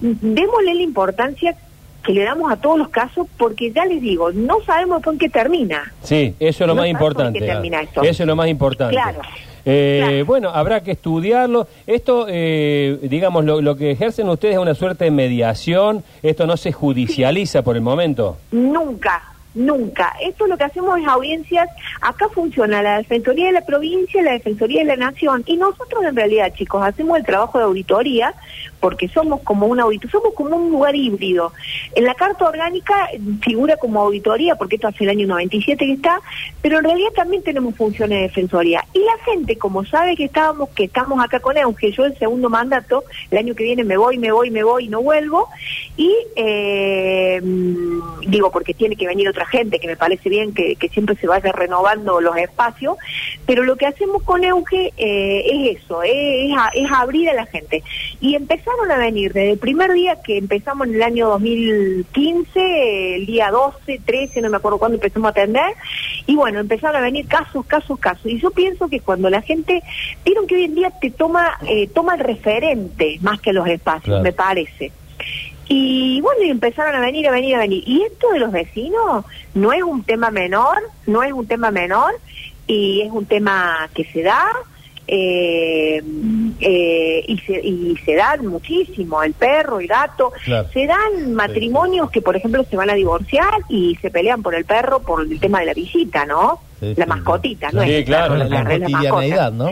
démosle 0.00 0.74
la 0.74 0.82
importancia 0.82 1.56
que 2.02 2.12
le 2.12 2.22
damos 2.24 2.50
a 2.50 2.56
todos 2.56 2.78
los 2.78 2.88
casos, 2.88 3.26
porque 3.36 3.70
ya 3.72 3.84
les 3.84 4.00
digo, 4.00 4.32
no 4.32 4.62
sabemos 4.64 5.02
con 5.02 5.18
qué 5.18 5.28
termina. 5.28 5.92
Sí, 6.02 6.34
eso 6.40 6.64
es 6.64 6.68
lo 6.68 6.74
No 6.74 6.82
más 6.82 6.88
importante. 6.88 7.38
qué 7.38 7.44
termina 7.46 7.82
esto. 7.82 8.02
Eso 8.02 8.22
es 8.22 8.26
lo 8.26 8.36
más 8.36 8.48
importante. 8.48 8.94
Claro. 8.94 9.20
Eh, 9.66 10.00
Claro. 10.06 10.24
Bueno, 10.24 10.48
habrá 10.48 10.82
que 10.82 10.92
estudiarlo. 10.92 11.68
Esto, 11.86 12.24
eh, 12.30 12.98
digamos, 13.02 13.44
lo, 13.44 13.60
lo 13.60 13.76
que 13.76 13.90
ejercen 13.90 14.26
ustedes 14.30 14.54
es 14.54 14.60
una 14.60 14.74
suerte 14.74 15.04
de 15.04 15.10
mediación. 15.10 16.02
Esto 16.22 16.46
no 16.46 16.56
se 16.56 16.72
judicializa 16.72 17.60
por 17.62 17.76
el 17.76 17.82
momento. 17.82 18.38
Nunca, 18.52 19.29
nunca. 19.54 20.14
Esto 20.20 20.46
lo 20.46 20.56
que 20.56 20.64
hacemos 20.64 20.98
es 20.98 21.06
audiencias. 21.06 21.68
Acá 22.00 22.28
funciona 22.28 22.82
la 22.82 22.98
Defensoría 22.98 23.46
de 23.46 23.52
la 23.52 23.64
Provincia, 23.64 24.22
la 24.22 24.32
Defensoría 24.32 24.80
de 24.80 24.86
la 24.86 24.96
Nación. 24.96 25.42
Y 25.46 25.56
nosotros 25.56 26.04
en 26.04 26.16
realidad, 26.16 26.52
chicos, 26.54 26.82
hacemos 26.82 27.18
el 27.18 27.24
trabajo 27.24 27.58
de 27.58 27.64
auditoría 27.64 28.34
porque 28.80 29.08
somos 29.08 29.42
como 29.42 29.66
un 29.66 29.78
audito, 29.78 30.08
somos 30.08 30.34
como 30.34 30.56
un 30.56 30.70
lugar 30.70 30.96
híbrido. 30.96 31.52
En 31.94 32.04
la 32.04 32.14
Carta 32.14 32.48
Orgánica 32.48 33.08
figura 33.42 33.76
como 33.76 34.00
auditoría 34.00 34.56
porque 34.56 34.76
esto 34.76 34.88
hace 34.88 35.04
el 35.04 35.10
año 35.10 35.26
97 35.26 35.84
que 35.84 35.92
está, 35.92 36.20
pero 36.62 36.78
en 36.78 36.84
realidad 36.84 37.10
también 37.14 37.42
tenemos 37.42 37.76
funciones 37.76 38.18
de 38.18 38.22
defensoría. 38.22 38.84
Y 38.94 39.00
la 39.00 39.18
gente, 39.24 39.56
como 39.56 39.84
sabe 39.84 40.16
que 40.16 40.24
estábamos, 40.24 40.70
que 40.70 40.84
estamos 40.84 41.22
acá 41.22 41.40
con 41.40 41.56
Euge, 41.56 41.92
yo 41.92 42.04
el 42.04 42.16
segundo 42.18 42.48
mandato, 42.48 43.04
el 43.30 43.38
año 43.38 43.54
que 43.54 43.64
viene 43.64 43.84
me 43.84 43.96
voy, 43.96 44.18
me 44.18 44.32
voy, 44.32 44.50
me 44.50 44.62
voy 44.62 44.86
y 44.86 44.88
no 44.88 45.02
vuelvo, 45.02 45.48
y 45.96 46.14
eh, 46.36 47.40
mm, 47.42 48.20
digo 48.26 48.50
porque 48.50 48.72
tiene 48.74 48.96
que 48.96 49.06
venir 49.06 49.28
gente, 49.46 49.78
que 49.78 49.86
me 49.86 49.96
parece 49.96 50.28
bien 50.28 50.52
que, 50.54 50.76
que 50.76 50.88
siempre 50.88 51.16
se 51.16 51.26
vaya 51.26 51.52
renovando 51.52 52.20
los 52.20 52.36
espacios, 52.36 52.96
pero 53.46 53.64
lo 53.64 53.76
que 53.76 53.86
hacemos 53.86 54.22
con 54.22 54.44
Euge 54.44 54.92
eh, 54.96 55.42
es 55.46 55.82
eso, 55.82 56.02
eh, 56.02 56.50
es, 56.50 56.56
es 56.74 56.90
abrir 56.92 57.30
a 57.30 57.34
la 57.34 57.46
gente. 57.46 57.82
Y 58.20 58.34
empezaron 58.34 58.90
a 58.90 58.96
venir 58.98 59.32
desde 59.32 59.52
el 59.52 59.58
primer 59.58 59.92
día 59.92 60.20
que 60.22 60.38
empezamos 60.38 60.86
en 60.88 60.94
el 60.94 61.02
año 61.02 61.28
2015, 61.30 63.16
el 63.16 63.26
día 63.26 63.50
12, 63.50 64.00
13, 64.04 64.40
no 64.40 64.50
me 64.50 64.56
acuerdo 64.58 64.78
cuándo 64.78 64.96
empezamos 64.96 65.28
a 65.28 65.30
atender, 65.30 65.74
y 66.26 66.36
bueno, 66.36 66.60
empezaron 66.60 66.96
a 66.96 67.00
venir 67.00 67.26
casos, 67.26 67.64
casos, 67.66 67.98
casos. 67.98 68.26
Y 68.26 68.38
yo 68.38 68.50
pienso 68.50 68.88
que 68.88 69.00
cuando 69.00 69.30
la 69.30 69.42
gente, 69.42 69.82
vieron 70.24 70.46
que 70.46 70.54
hoy 70.56 70.64
en 70.64 70.74
día 70.74 70.90
te 71.00 71.10
toma, 71.10 71.58
eh, 71.66 71.88
toma 71.88 72.14
el 72.14 72.20
referente 72.20 73.18
más 73.22 73.40
que 73.40 73.52
los 73.52 73.66
espacios, 73.66 74.04
Claro. 74.04 74.22
me 74.22 74.32
parece. 74.32 74.92
Y 75.72 76.20
bueno, 76.20 76.42
y 76.42 76.50
empezaron 76.50 76.96
a 76.96 77.00
venir, 77.00 77.28
a 77.28 77.30
venir, 77.30 77.54
a 77.54 77.60
venir. 77.60 77.84
Y 77.86 78.02
esto 78.02 78.28
de 78.32 78.40
los 78.40 78.50
vecinos 78.50 79.24
no 79.54 79.72
es 79.72 79.84
un 79.84 80.02
tema 80.02 80.32
menor, 80.32 80.78
no 81.06 81.22
es 81.22 81.32
un 81.32 81.46
tema 81.46 81.70
menor, 81.70 82.12
y 82.66 83.02
es 83.02 83.12
un 83.12 83.24
tema 83.24 83.88
que 83.94 84.02
se 84.06 84.24
da, 84.24 84.46
eh, 85.06 86.02
eh, 86.58 87.24
y, 87.24 87.38
se, 87.38 87.60
y 87.64 87.96
se 88.04 88.16
dan 88.16 88.48
muchísimo, 88.48 89.22
el 89.22 89.32
perro, 89.34 89.78
el 89.78 89.86
gato, 89.86 90.32
Claro. 90.44 90.68
se 90.72 90.86
dan 90.86 91.34
matrimonios 91.34 92.10
que, 92.10 92.20
por 92.20 92.34
ejemplo, 92.34 92.64
se 92.68 92.76
van 92.76 92.90
a 92.90 92.94
divorciar 92.94 93.54
y 93.68 93.96
se 94.02 94.10
pelean 94.10 94.42
por 94.42 94.56
el 94.56 94.64
perro 94.64 94.98
por 95.02 95.22
el 95.22 95.38
tema 95.38 95.60
de 95.60 95.66
la 95.66 95.74
visita, 95.74 96.26
¿no? 96.26 96.60
Sí, 96.80 96.94
la 96.96 97.06
mascotita. 97.06 97.70
¿no? 97.72 97.84
Sí, 97.84 97.92
es 97.92 98.06
claro, 98.06 98.34
la, 98.34 98.44
la, 98.46 98.64
cotidianeidad, 98.64 99.52
¿no? 99.52 99.70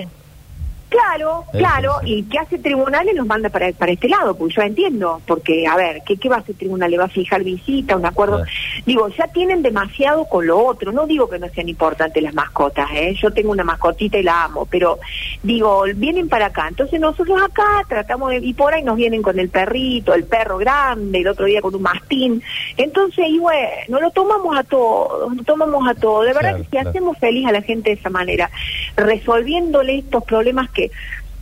Claro, 0.88 1.44
claro, 1.52 1.96
y 2.04 2.22
¿qué 2.24 2.38
hace 2.38 2.58
tribunales? 2.58 3.14
Los 3.14 3.26
manda 3.26 3.50
para, 3.50 3.70
para 3.72 3.92
este 3.92 4.08
lado, 4.08 4.36
porque 4.36 4.54
yo 4.54 4.62
entiendo, 4.62 5.20
porque, 5.26 5.66
a 5.66 5.76
ver, 5.76 6.02
¿qué, 6.06 6.16
qué 6.16 6.28
va 6.28 6.36
a 6.36 6.38
hacer 6.40 6.54
tribunal? 6.56 6.90
¿Le 6.90 6.98
va 6.98 7.04
a 7.04 7.08
fijar 7.08 7.44
visita, 7.44 7.96
un 7.96 8.06
acuerdo? 8.06 8.36
Claro. 8.36 8.50
Digo, 8.86 9.08
ya 9.08 9.28
tienen 9.28 9.62
demasiado 9.62 10.24
con 10.24 10.46
lo 10.46 10.58
otro, 10.58 10.92
no 10.92 11.06
digo 11.06 11.28
que 11.28 11.38
no 11.38 11.48
sean 11.50 11.68
importantes 11.68 12.22
las 12.22 12.32
mascotas, 12.32 12.88
¿eh? 12.94 13.14
yo 13.20 13.30
tengo 13.32 13.50
una 13.50 13.64
mascotita 13.64 14.18
y 14.18 14.22
la 14.22 14.44
amo, 14.44 14.66
pero 14.70 14.98
digo, 15.42 15.84
vienen 15.94 16.28
para 16.28 16.46
acá, 16.46 16.68
entonces 16.68 16.98
nosotros 17.00 17.40
acá 17.42 17.84
tratamos 17.88 18.30
de, 18.30 18.38
y 18.38 18.54
por 18.54 18.72
ahí 18.72 18.82
nos 18.82 18.96
vienen 18.96 19.22
con 19.22 19.38
el 19.38 19.50
perrito, 19.50 20.14
el 20.14 20.24
perro 20.24 20.56
grande, 20.58 21.18
el 21.20 21.28
otro 21.28 21.44
día 21.44 21.60
con 21.60 21.74
un 21.74 21.82
mastín, 21.82 22.42
entonces, 22.76 23.26
y 23.28 23.38
bueno, 23.38 24.00
lo 24.00 24.10
tomamos 24.12 24.56
a 24.56 24.62
todos, 24.62 25.34
lo 25.36 25.42
tomamos 25.42 25.86
a 25.86 25.94
todos, 25.94 26.24
de 26.24 26.32
verdad 26.32 26.38
Claro, 26.48 26.58
que 26.58 26.64
si 26.64 26.70
claro. 26.70 26.90
hacemos 26.90 27.18
feliz 27.18 27.46
a 27.46 27.52
la 27.52 27.62
gente 27.62 27.90
de 27.90 27.96
esa 27.96 28.10
manera, 28.10 28.50
resolviéndole 28.96 29.98
estos 29.98 30.24
problemas 30.24 30.70
que, 30.70 30.77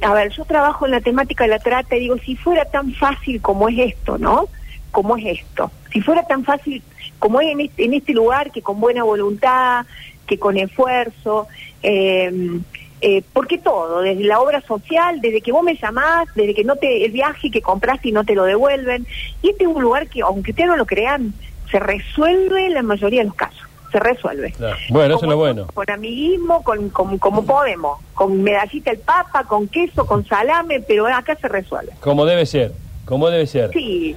a 0.03 0.13
ver, 0.13 0.31
yo 0.31 0.45
trabajo 0.45 0.85
en 0.85 0.93
la 0.93 1.01
temática 1.01 1.45
de 1.45 1.51
la 1.51 1.59
trata 1.59 1.97
y 1.97 2.01
digo, 2.01 2.19
si 2.19 2.37
fuera 2.37 2.65
tan 2.67 2.93
fácil 2.93 3.41
como 3.41 3.69
es 3.69 3.79
esto, 3.79 4.19
¿no? 4.19 4.49
Como 4.91 5.17
es 5.17 5.41
esto, 5.41 5.71
si 5.93 6.01
fuera 6.01 6.27
tan 6.27 6.45
fácil 6.45 6.83
como 7.19 7.41
es 7.41 7.49
en 7.49 7.61
este, 7.61 7.97
este 7.97 8.13
lugar, 8.13 8.51
que 8.51 8.63
con 8.63 8.81
buena 8.81 9.03
voluntad, 9.03 9.87
que 10.27 10.39
con 10.39 10.57
esfuerzo, 10.57 11.49
eh, 11.83 12.61
eh, 13.01 13.23
porque 13.33 13.59
todo, 13.59 14.01
desde 14.01 14.25
la 14.25 14.41
obra 14.41 14.61
social, 14.63 15.21
desde 15.21 15.41
que 15.41 15.53
vos 15.53 15.63
me 15.63 15.77
llamás, 15.77 16.29
desde 16.35 16.55
que 16.55 16.65
no 16.65 16.77
te, 16.77 17.05
el 17.05 17.13
viaje 17.13 17.51
que 17.51 17.61
compraste 17.61 18.09
y 18.09 18.13
no 18.13 18.25
te 18.25 18.35
lo 18.35 18.45
devuelven, 18.45 19.07
y 19.43 19.51
este 19.51 19.65
es 19.65 19.71
un 19.71 19.83
lugar 19.83 20.09
que, 20.09 20.23
aunque 20.23 20.53
ustedes 20.53 20.69
no 20.69 20.77
lo 20.77 20.87
crean, 20.87 21.35
se 21.71 21.79
resuelve 21.79 22.67
en 22.67 22.75
la 22.75 22.83
mayoría 22.83 23.21
de 23.21 23.27
los 23.27 23.35
casos, 23.35 23.66
se 23.91 23.99
resuelve. 24.01 24.53
Claro. 24.53 24.77
Bueno, 24.91 25.17
eso 25.17 25.25
es 25.25 25.31
lo 25.31 25.37
bueno. 25.37 25.67
Con 25.75 25.91
amiguismo, 25.91 26.63
con, 26.63 26.89
con, 26.91 27.19
como 27.19 27.45
podemos, 27.45 27.99
con 28.15 28.43
medallita 28.43 28.91
el 28.91 28.99
papa, 28.99 29.45
con 29.45 29.69
queso, 29.69 30.07
con 30.07 30.25
salame, 30.27 30.81
pero 30.81 31.07
acá 31.07 31.37
se 31.37 31.49
resuelve. 31.49 31.93
Como 32.01 32.25
debe 32.27 32.47
ser, 32.47 32.73
como 33.05 33.29
debe 33.31 33.47
ser. 33.47 33.71
Sí, 33.73 34.17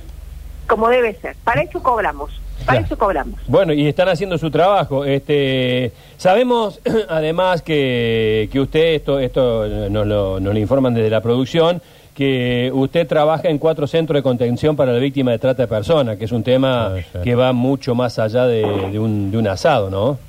como 0.67 0.89
debe 0.89 1.13
ser. 1.15 1.35
Para 1.43 1.61
eso 1.61 1.81
cobramos, 1.81 2.31
para 2.65 2.79
Claro. 2.79 2.85
eso 2.85 2.97
cobramos. 2.97 3.39
Bueno, 3.47 3.73
y 3.73 3.87
están 3.87 4.09
haciendo 4.09 4.37
su 4.37 4.51
trabajo. 4.51 5.05
Este, 5.05 5.91
sabemos, 6.17 6.79
además, 7.09 7.61
que, 7.61 8.49
que 8.51 8.59
usted, 8.59 8.95
esto, 8.95 9.19
esto 9.19 9.67
nos 9.89 10.05
lo, 10.05 10.39
nos 10.39 10.53
lo 10.53 10.59
informan 10.59 10.93
desde 10.93 11.09
la 11.09 11.21
producción, 11.21 11.81
que 12.19 12.69
usted 12.73 13.07
trabaja 13.07 13.47
en 13.47 13.57
cuatro 13.57 13.87
centros 13.87 14.17
de 14.17 14.23
contención 14.23 14.75
para 14.75 14.91
la 14.91 14.99
víctima 14.99 15.31
de 15.31 15.39
trata 15.39 15.63
de 15.63 15.67
personas, 15.69 16.17
que 16.17 16.25
es 16.25 16.33
un 16.33 16.43
tema 16.43 16.95
que 17.23 17.33
va 17.33 17.53
mucho 17.53 17.95
más 17.95 18.19
allá 18.19 18.45
de, 18.45 18.61
de 18.91 18.99
un, 18.99 19.31
de 19.31 19.37
un 19.37 19.47
asado, 19.47 19.89
¿no? 19.89 20.19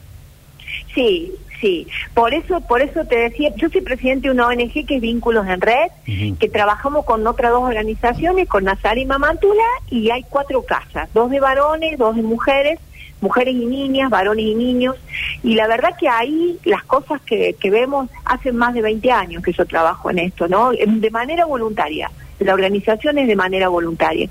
Sí, 0.95 1.33
sí. 1.61 1.89
Por 2.15 2.33
eso, 2.33 2.61
por 2.61 2.81
eso 2.81 3.05
te 3.07 3.17
decía, 3.17 3.53
yo 3.57 3.69
soy 3.71 3.81
presidente 3.81 4.29
de 4.29 4.35
una 4.35 4.47
ONG 4.47 4.87
que 4.87 4.95
es 4.95 5.01
Vínculos 5.01 5.49
en 5.49 5.61
Red, 5.61 6.37
que 6.39 6.49
trabajamos 6.49 7.05
con 7.05 7.27
otras 7.27 7.51
dos 7.51 7.65
organizaciones, 7.65 8.47
con 8.47 8.63
Nazar 8.63 8.97
y 8.97 9.05
Mamantula, 9.05 9.67
y 9.91 10.11
hay 10.11 10.25
cuatro 10.31 10.63
casas, 10.63 11.09
dos 11.13 11.29
de 11.29 11.41
varones, 11.41 11.99
dos 11.99 12.15
de 12.15 12.23
mujeres, 12.23 12.79
mujeres 13.21 13.53
y 13.57 13.67
niñas, 13.67 14.11
varones 14.11 14.45
y 14.45 14.55
niños, 14.55 14.95
y 15.43 15.55
la 15.55 15.67
verdad 15.67 15.97
que 15.99 16.09
ahí 16.09 16.59
las 16.65 16.85
cosas 16.85 17.21
que, 17.23 17.55
que 17.59 17.71
vemos, 17.71 18.09
hace 18.25 18.53
más 18.53 18.75
de 18.75 18.83
20 18.83 19.11
años 19.11 19.43
que 19.43 19.53
yo 19.53 19.65
trabajo 19.67 20.11
en 20.11 20.19
esto, 20.19 20.49
¿no? 20.49 20.71
De 20.73 21.11
manera 21.11 21.47
voluntaria, 21.47 22.11
la 22.39 22.55
organización 22.55 23.19
es 23.19 23.27
de 23.27 23.37
manera 23.37 23.69
voluntaria. 23.69 24.29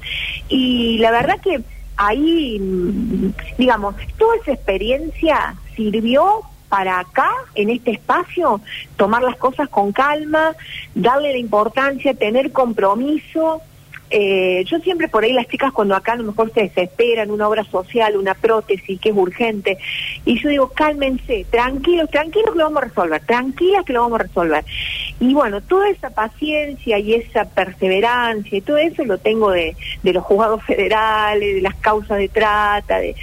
Y 0.50 0.98
la 1.00 1.12
verdad 1.12 1.40
que 1.42 1.62
ahí, 1.98 2.60
mm, 2.60 3.32
digamos, 3.58 3.96
toda 4.18 4.36
esa 4.38 4.54
experiencia 4.54 5.56
sirvió 5.76 6.44
para 6.70 7.00
acá, 7.00 7.32
en 7.56 7.72
este 7.72 7.92
espacio, 7.92 8.62
tomar 8.96 9.24
las 9.24 9.36
cosas 9.38 9.68
con 9.70 9.92
calma, 9.92 10.56
darle 10.94 11.32
la 11.32 11.40
importancia, 11.40 12.14
tener 12.14 12.52
compromiso. 12.52 13.62
Eh, 14.12 14.64
yo 14.66 14.80
siempre 14.80 15.08
por 15.08 15.24
ahí 15.24 15.34
las 15.34 15.48
chicas 15.48 15.72
cuando 15.72 15.96
acá 15.96 16.14
a 16.14 16.16
lo 16.16 16.24
mejor 16.24 16.52
se 16.54 16.62
desesperan, 16.62 17.30
una 17.30 17.48
obra 17.48 17.64
social, 17.66 18.18
una 18.18 18.34
prótesis 18.34 19.00
que 19.00 19.10
es 19.10 19.16
urgente, 19.16 19.78
y 20.26 20.40
yo 20.40 20.50
digo, 20.50 20.70
cálmense, 20.70 21.46
tranquilos, 21.52 22.10
tranquilos 22.10 22.52
que 22.52 22.58
lo 22.58 22.66
vamos 22.66 22.82
a 22.82 22.86
resolver, 22.88 23.22
tranquilas 23.26 23.86
que 23.86 23.94
lo 23.94 24.02
vamos 24.02 24.20
a 24.20 24.24
resolver. 24.24 24.66
Y 25.20 25.34
bueno, 25.34 25.62
toda 25.62 25.90
esa 25.90 26.10
paciencia 26.10 26.98
y 26.98 27.14
esa 27.14 27.46
perseverancia 27.46 28.58
y 28.58 28.62
todo 28.62 28.78
eso 28.78 29.06
lo 29.06 29.18
tengo 29.20 29.52
de, 29.52 29.76
de 30.02 30.14
los 30.14 30.24
juzgados 30.24 30.64
federales, 30.64 31.56
de 31.56 31.62
las 31.62 31.76
causas 31.76 32.18
de 32.18 32.30
trata, 32.30 32.98
de, 33.00 33.16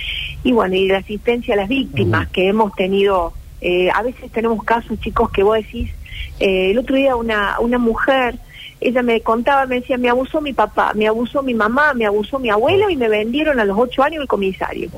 y 0.45 0.53
bueno, 0.53 0.77
y 0.77 0.87
de 0.87 0.93
la 0.93 0.99
asistencia 1.01 1.55
a 1.55 1.57
las 1.57 1.69
víctimas 1.69 2.29
que 2.29 2.47
hemos 2.49 2.73
tenido. 2.75 3.33
eh, 3.61 3.91
a 3.93 4.03
veces 4.03 4.31
tenemos 4.31 4.63
casos, 4.63 5.01
chicos, 5.01 5.31
que 5.31 5.43
vos 5.43 5.57
decís, 5.57 5.91
eh, 6.39 6.71
el 6.71 6.79
otro 6.79 6.95
día 6.95 7.17
una, 7.17 7.59
una 7.59 7.79
mujer, 7.79 8.37
ella 8.81 9.03
me 9.03 9.21
contaba, 9.23 9.67
me 9.67 9.77
decía, 9.81 9.97
me 9.97 10.09
abusó 10.11 10.41
mi 10.41 10.53
papá, 10.53 10.93
me 10.95 11.07
abusó 11.09 11.43
mi 11.43 11.55
mamá, 11.55 11.95
me 11.95 12.05
abusó 12.07 12.39
mi 12.39 12.51
abuelo 12.51 12.91
y 12.91 12.97
me 12.97 13.09
vendieron 13.09 13.59
a 13.59 13.65
los 13.65 13.79
ocho 13.79 14.03
años 14.03 14.23
el 14.23 14.29
comisario. 14.29 14.91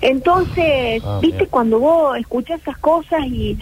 Entonces, 0.00 1.02
Ah, 1.04 1.18
viste, 1.20 1.38
bien. 1.38 1.50
cuando 1.50 1.78
vos 1.78 2.16
escuchas 2.18 2.60
esas 2.60 2.78
cosas 2.78 3.20
y, 3.26 3.58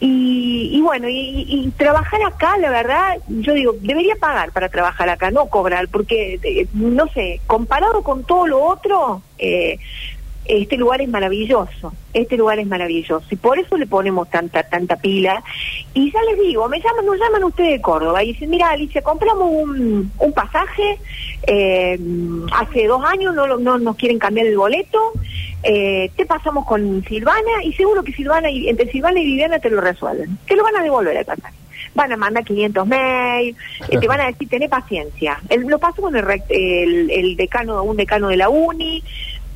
y, 0.00 0.70
y 0.72 0.80
bueno, 0.80 1.08
y, 1.08 1.14
y- 1.16 1.46
y 1.66 1.70
trabajar 1.70 2.20
acá, 2.26 2.56
la 2.58 2.70
verdad, 2.70 3.18
yo 3.28 3.54
digo, 3.54 3.74
debería 3.80 4.14
pagar 4.16 4.52
para 4.52 4.68
trabajar 4.68 5.08
acá, 5.08 5.30
no 5.30 5.46
cobrar, 5.46 5.88
porque, 5.88 6.38
eh, 6.42 6.66
no 6.74 7.06
sé, 7.08 7.40
comparado 7.46 8.02
con 8.02 8.24
todo 8.24 8.46
lo 8.46 8.62
otro, 8.62 9.22
eh, 9.38 9.78
este 10.46 10.76
lugar 10.76 11.00
es 11.00 11.08
maravilloso, 11.08 11.92
este 12.12 12.36
lugar 12.36 12.58
es 12.58 12.66
maravilloso, 12.66 13.24
y 13.30 13.36
por 13.36 13.58
eso 13.58 13.76
le 13.76 13.86
ponemos 13.86 14.28
tanta 14.30 14.62
tanta 14.64 14.96
pila. 14.96 15.42
Y 15.94 16.10
ya 16.12 16.18
les 16.30 16.38
digo, 16.40 16.68
me 16.68 16.80
llaman, 16.80 17.06
nos 17.06 17.18
llaman 17.18 17.44
ustedes 17.44 17.70
de 17.72 17.80
Córdoba 17.80 18.22
y 18.22 18.32
dicen, 18.32 18.50
mira 18.50 18.70
Alicia, 18.70 19.02
compramos 19.02 19.48
un, 19.50 20.10
un 20.18 20.32
pasaje, 20.32 20.98
eh, 21.46 21.98
hace 22.52 22.86
dos 22.86 23.02
años 23.04 23.34
no, 23.34 23.46
no 23.58 23.78
nos 23.78 23.96
quieren 23.96 24.18
cambiar 24.18 24.46
el 24.46 24.56
boleto, 24.56 25.12
eh, 25.62 26.10
te 26.16 26.26
pasamos 26.26 26.66
con 26.66 27.02
Silvana 27.04 27.62
y 27.64 27.72
seguro 27.72 28.02
que 28.02 28.12
Silvana 28.12 28.50
y, 28.50 28.68
entre 28.68 28.90
Silvana 28.90 29.20
y 29.20 29.24
Viviana 29.24 29.58
te 29.58 29.70
lo 29.70 29.80
resuelven, 29.80 30.38
te 30.46 30.56
lo 30.56 30.62
van 30.62 30.76
a 30.76 30.82
devolver 30.82 31.16
el 31.16 31.24
pasaje. 31.24 31.54
Van 31.94 32.10
a 32.10 32.16
mandar 32.16 32.42
500 32.44 32.86
mails, 32.88 33.56
eh, 33.88 33.98
te 33.98 34.08
van 34.08 34.20
a 34.20 34.26
decir, 34.26 34.48
tené 34.48 34.68
paciencia. 34.68 35.38
El- 35.48 35.62
lo 35.68 35.78
paso 35.78 36.02
con 36.02 36.16
el, 36.16 36.24
el, 36.48 37.10
el 37.10 37.36
decano, 37.36 37.82
un 37.84 37.96
decano 37.96 38.28
de 38.28 38.36
la 38.36 38.48
uni, 38.48 39.02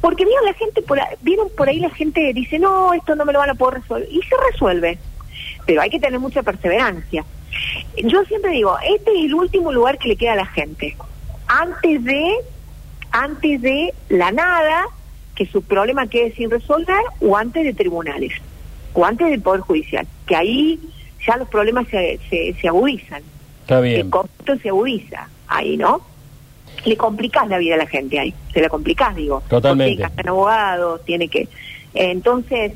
porque 0.00 0.24
vieron 0.24 0.44
la 0.44 0.54
gente, 0.54 0.82
por, 0.82 1.00
a- 1.00 1.08
vieron 1.22 1.48
por 1.56 1.68
ahí 1.68 1.80
la 1.80 1.90
gente 1.90 2.32
dice, 2.32 2.58
no, 2.58 2.92
esto 2.94 3.14
no 3.16 3.24
me 3.24 3.32
lo 3.32 3.38
van 3.40 3.50
a 3.50 3.54
poder 3.54 3.80
resolver. 3.80 4.08
Y 4.10 4.20
se 4.22 4.34
resuelve, 4.52 4.98
pero 5.66 5.80
hay 5.82 5.90
que 5.90 5.98
tener 6.00 6.18
mucha 6.20 6.42
perseverancia. 6.42 7.24
Yo 8.04 8.24
siempre 8.24 8.52
digo, 8.52 8.76
este 8.86 9.10
es 9.18 9.24
el 9.26 9.34
último 9.34 9.72
lugar 9.72 9.98
que 9.98 10.08
le 10.08 10.16
queda 10.16 10.34
a 10.34 10.36
la 10.36 10.46
gente. 10.46 10.96
Antes 11.48 12.04
de, 12.04 12.34
antes 13.10 13.60
de 13.62 13.92
la 14.08 14.30
nada, 14.32 14.84
que 15.34 15.46
su 15.46 15.62
problema 15.62 16.06
quede 16.06 16.32
sin 16.34 16.50
resolver, 16.50 17.00
o 17.20 17.36
antes 17.36 17.64
de 17.64 17.72
tribunales, 17.74 18.32
o 18.94 19.04
antes 19.04 19.28
del 19.30 19.40
Poder 19.40 19.60
Judicial, 19.62 20.06
que 20.26 20.36
ahí 20.36 20.78
ya 21.26 21.36
los 21.36 21.48
problemas 21.48 21.86
se, 21.88 22.18
se, 22.30 22.54
se 22.60 22.68
agudizan 22.68 23.22
Está 23.62 23.78
el 23.78 23.84
bien. 23.84 24.10
conflicto 24.10 24.56
se 24.62 24.68
agudiza 24.68 25.28
ahí, 25.46 25.76
¿no? 25.76 26.00
Le 26.85 26.97
complicás 26.97 27.49
la 27.49 27.58
vida 27.58 27.75
a 27.75 27.78
la 27.78 27.87
gente 27.87 28.18
ahí, 28.18 28.32
se 28.52 28.61
la 28.61 28.68
complicás, 28.68 29.14
digo. 29.16 29.42
Totalmente. 29.49 29.90
Porque 29.92 29.97
tiene 29.97 29.97
que 29.97 30.11
estar 30.20 30.28
abogado, 30.28 30.99
tiene 31.00 31.28
que... 31.28 31.49
entonces, 31.94 32.73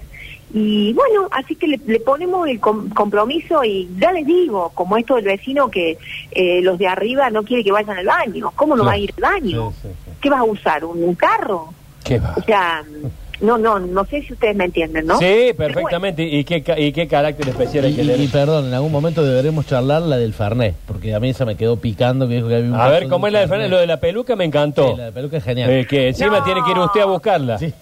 y 0.54 0.92
bueno, 0.92 1.28
así 1.30 1.54
que 1.54 1.66
le, 1.66 1.80
le 1.86 1.98
ponemos 2.00 2.46
el 2.46 2.60
com- 2.60 2.90
compromiso 2.90 3.64
y 3.64 3.88
ya 3.98 4.12
les 4.12 4.26
digo, 4.26 4.70
como 4.74 4.96
esto 4.98 5.14
del 5.14 5.24
vecino 5.24 5.70
que 5.70 5.96
eh, 6.30 6.60
los 6.62 6.78
de 6.78 6.88
arriba 6.88 7.30
no 7.30 7.42
quiere 7.42 7.64
que 7.64 7.72
vayan 7.72 7.96
al 7.96 8.04
baño. 8.06 8.52
¿Cómo 8.54 8.76
no 8.76 8.84
va 8.84 8.92
a 8.92 8.98
ir 8.98 9.14
al 9.16 9.22
baño? 9.22 9.72
Sí, 9.80 9.88
sí, 9.88 9.94
sí. 10.04 10.10
¿Qué 10.20 10.28
vas 10.28 10.40
a 10.40 10.44
usar? 10.44 10.84
¿Un, 10.84 11.02
un 11.02 11.14
carro? 11.14 11.72
Qué 12.04 12.18
va. 12.18 12.34
O 12.36 12.42
sea, 12.42 12.84
no, 13.42 13.58
no, 13.58 13.78
no 13.78 14.04
sé 14.06 14.22
si 14.22 14.32
ustedes 14.32 14.56
me 14.56 14.64
entienden, 14.64 15.06
¿no? 15.06 15.18
Sí, 15.18 15.24
bueno. 15.26 15.56
perfectamente. 15.56 16.22
¿Y 16.22 16.44
qué, 16.44 16.62
ca- 16.62 16.78
¿Y 16.78 16.92
qué 16.92 17.06
carácter 17.08 17.48
especial 17.48 17.84
hay 17.84 17.92
Y, 17.92 17.96
que 17.96 18.02
tener? 18.02 18.20
y 18.20 18.28
perdón, 18.28 18.66
en 18.68 18.74
algún 18.74 18.90
momento 18.92 19.22
deberemos 19.24 19.66
charlar 19.66 20.02
la 20.02 20.16
del 20.16 20.32
Fernet, 20.32 20.74
porque 20.86 21.14
a 21.14 21.20
mí 21.20 21.30
esa 21.30 21.44
me 21.44 21.56
quedó 21.56 21.76
picando 21.76 22.26
que 22.28 22.34
dijo 22.36 22.48
que 22.48 22.56
había 22.56 22.68
un 22.68 22.74
A 22.74 22.88
ver, 22.88 23.08
¿cómo 23.08 23.26
es 23.26 23.32
la 23.32 23.40
de 23.40 23.48
Fernet. 23.48 23.68
Lo 23.70 23.78
de 23.78 23.86
la 23.86 23.98
peluca 23.98 24.36
me 24.36 24.44
encantó. 24.44 24.92
Sí, 24.92 24.96
la 24.96 25.04
de 25.06 25.12
peluca 25.12 25.36
es 25.36 25.44
genial. 25.44 25.70
Eh, 25.70 25.86
que 25.86 26.08
encima 26.08 26.38
No. 26.38 26.44
tiene 26.44 26.60
que 26.64 26.70
ir 26.70 26.78
usted 26.78 27.00
a 27.00 27.04
buscarla. 27.06 27.58
Sí. 27.58 27.72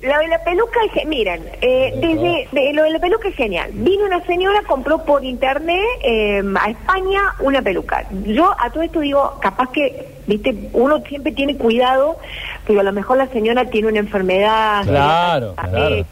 Lo 0.00 0.18
de 0.18 0.28
la 0.28 0.44
peluca, 0.44 0.78
es 0.94 1.06
miren, 1.06 1.42
eh, 1.62 1.92
desde 1.96 2.48
de- 2.52 2.72
lo 2.74 2.82
de 2.82 2.90
la 2.90 2.98
peluca 2.98 3.28
es 3.28 3.34
genial. 3.34 3.70
Vino 3.72 4.04
una 4.04 4.22
señora, 4.26 4.60
compró 4.66 5.04
por 5.04 5.24
internet 5.24 5.80
eh, 6.04 6.42
a 6.60 6.68
España 6.70 7.20
una 7.40 7.62
peluca. 7.62 8.04
Yo 8.26 8.54
a 8.60 8.68
todo 8.70 8.82
esto 8.82 9.00
digo, 9.00 9.38
capaz 9.40 9.70
que, 9.72 10.06
viste, 10.26 10.54
uno 10.74 11.00
siempre 11.08 11.32
tiene 11.32 11.56
cuidado, 11.56 12.18
pero 12.66 12.80
a 12.80 12.82
lo 12.82 12.92
mejor 12.92 13.16
la 13.16 13.28
señora 13.28 13.64
tiene 13.70 13.88
una 13.88 14.00
enfermedad. 14.00 14.84
Claro, 14.84 15.54
claro. 15.54 16.04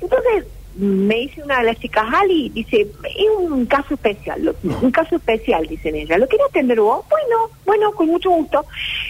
Entonces 0.00 0.44
me 0.76 1.14
dice 1.16 1.42
una 1.42 1.58
de 1.58 1.64
las 1.64 1.78
chicas, 1.78 2.04
Ali, 2.12 2.48
dice, 2.48 2.80
es 2.82 3.30
un 3.38 3.64
caso 3.66 3.94
especial, 3.94 4.54
un 4.62 4.90
caso 4.90 5.16
especial, 5.16 5.66
dicen 5.66 5.94
ella. 5.94 6.18
¿Lo 6.18 6.28
quería 6.28 6.46
atender 6.46 6.80
vos? 6.80 7.04
Bueno, 7.08 7.50
bueno, 7.64 7.92
con 7.92 8.08
mucho 8.08 8.30
gusto. 8.30 8.64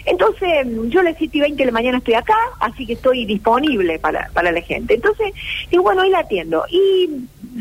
Entonces, 0.04 0.66
yo 0.88 1.00
a 1.00 1.04
las 1.04 1.16
7 1.16 1.38
y 1.38 1.40
20 1.40 1.56
de 1.56 1.66
la 1.66 1.72
mañana 1.72 1.98
estoy 1.98 2.14
acá, 2.14 2.36
así 2.60 2.86
que 2.86 2.94
estoy 2.94 3.24
disponible 3.24 3.98
para, 3.98 4.28
para 4.34 4.52
la 4.52 4.60
gente. 4.60 4.94
Entonces, 4.94 5.32
digo, 5.70 5.82
bueno, 5.82 6.02
hoy 6.02 6.10
la 6.10 6.20
atiendo. 6.20 6.64
Y 6.70 7.08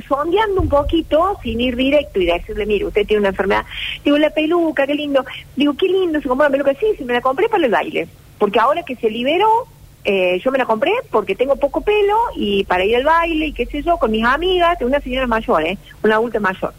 sondeando 0.08 0.62
un 0.62 0.70
poquito, 0.70 1.38
sin 1.42 1.62
ir 1.62 1.76
directo 1.76 2.20
y 2.20 2.26
decirle, 2.26 2.66
mire, 2.66 2.86
usted 2.86 3.08
tiene 3.08 3.22
una 3.22 3.30
enfermedad. 3.30 3.66
Digo, 4.04 4.18
la 4.18 4.32
peluca, 4.32 4.86
qué 4.86 4.96
lindo. 4.96 5.24
Digo, 5.56 5.76
qué 5.76 5.88
lindo, 5.88 6.20
se 6.22 6.28
compró 6.28 6.48
una 6.48 6.52
peluca. 6.52 6.74
Sí, 6.80 6.88
sí, 6.98 7.06
me 7.06 7.14
la 7.14 7.22
compré 7.22 7.48
para 7.48 7.66
el 7.66 7.72
baile. 7.72 8.08
Porque 8.38 8.60
ahora 8.60 8.84
que 8.84 8.96
se 8.98 9.10
liberó, 9.10 9.68
eh, 10.06 10.40
yo 10.44 10.52
me 10.52 10.58
la 10.58 10.66
compré 10.66 10.92
porque 11.10 11.36
tengo 11.36 11.56
poco 11.56 11.82
pelo 11.82 12.18
y 12.36 12.64
para 12.66 12.86
ir 12.86 12.96
al 12.96 13.04
baile 13.04 13.48
y 13.48 13.54
qué 13.54 13.66
sé 13.66 13.82
yo, 13.84 13.98
con 13.98 14.12
mis 14.12 14.26
amigas, 14.26 14.78
una 14.82 15.00
señora 15.00 15.28
mayor, 15.28 15.64
¿eh? 15.64 15.78
una 16.04 16.16
adulta 16.16 16.40
mayor. 16.40 16.74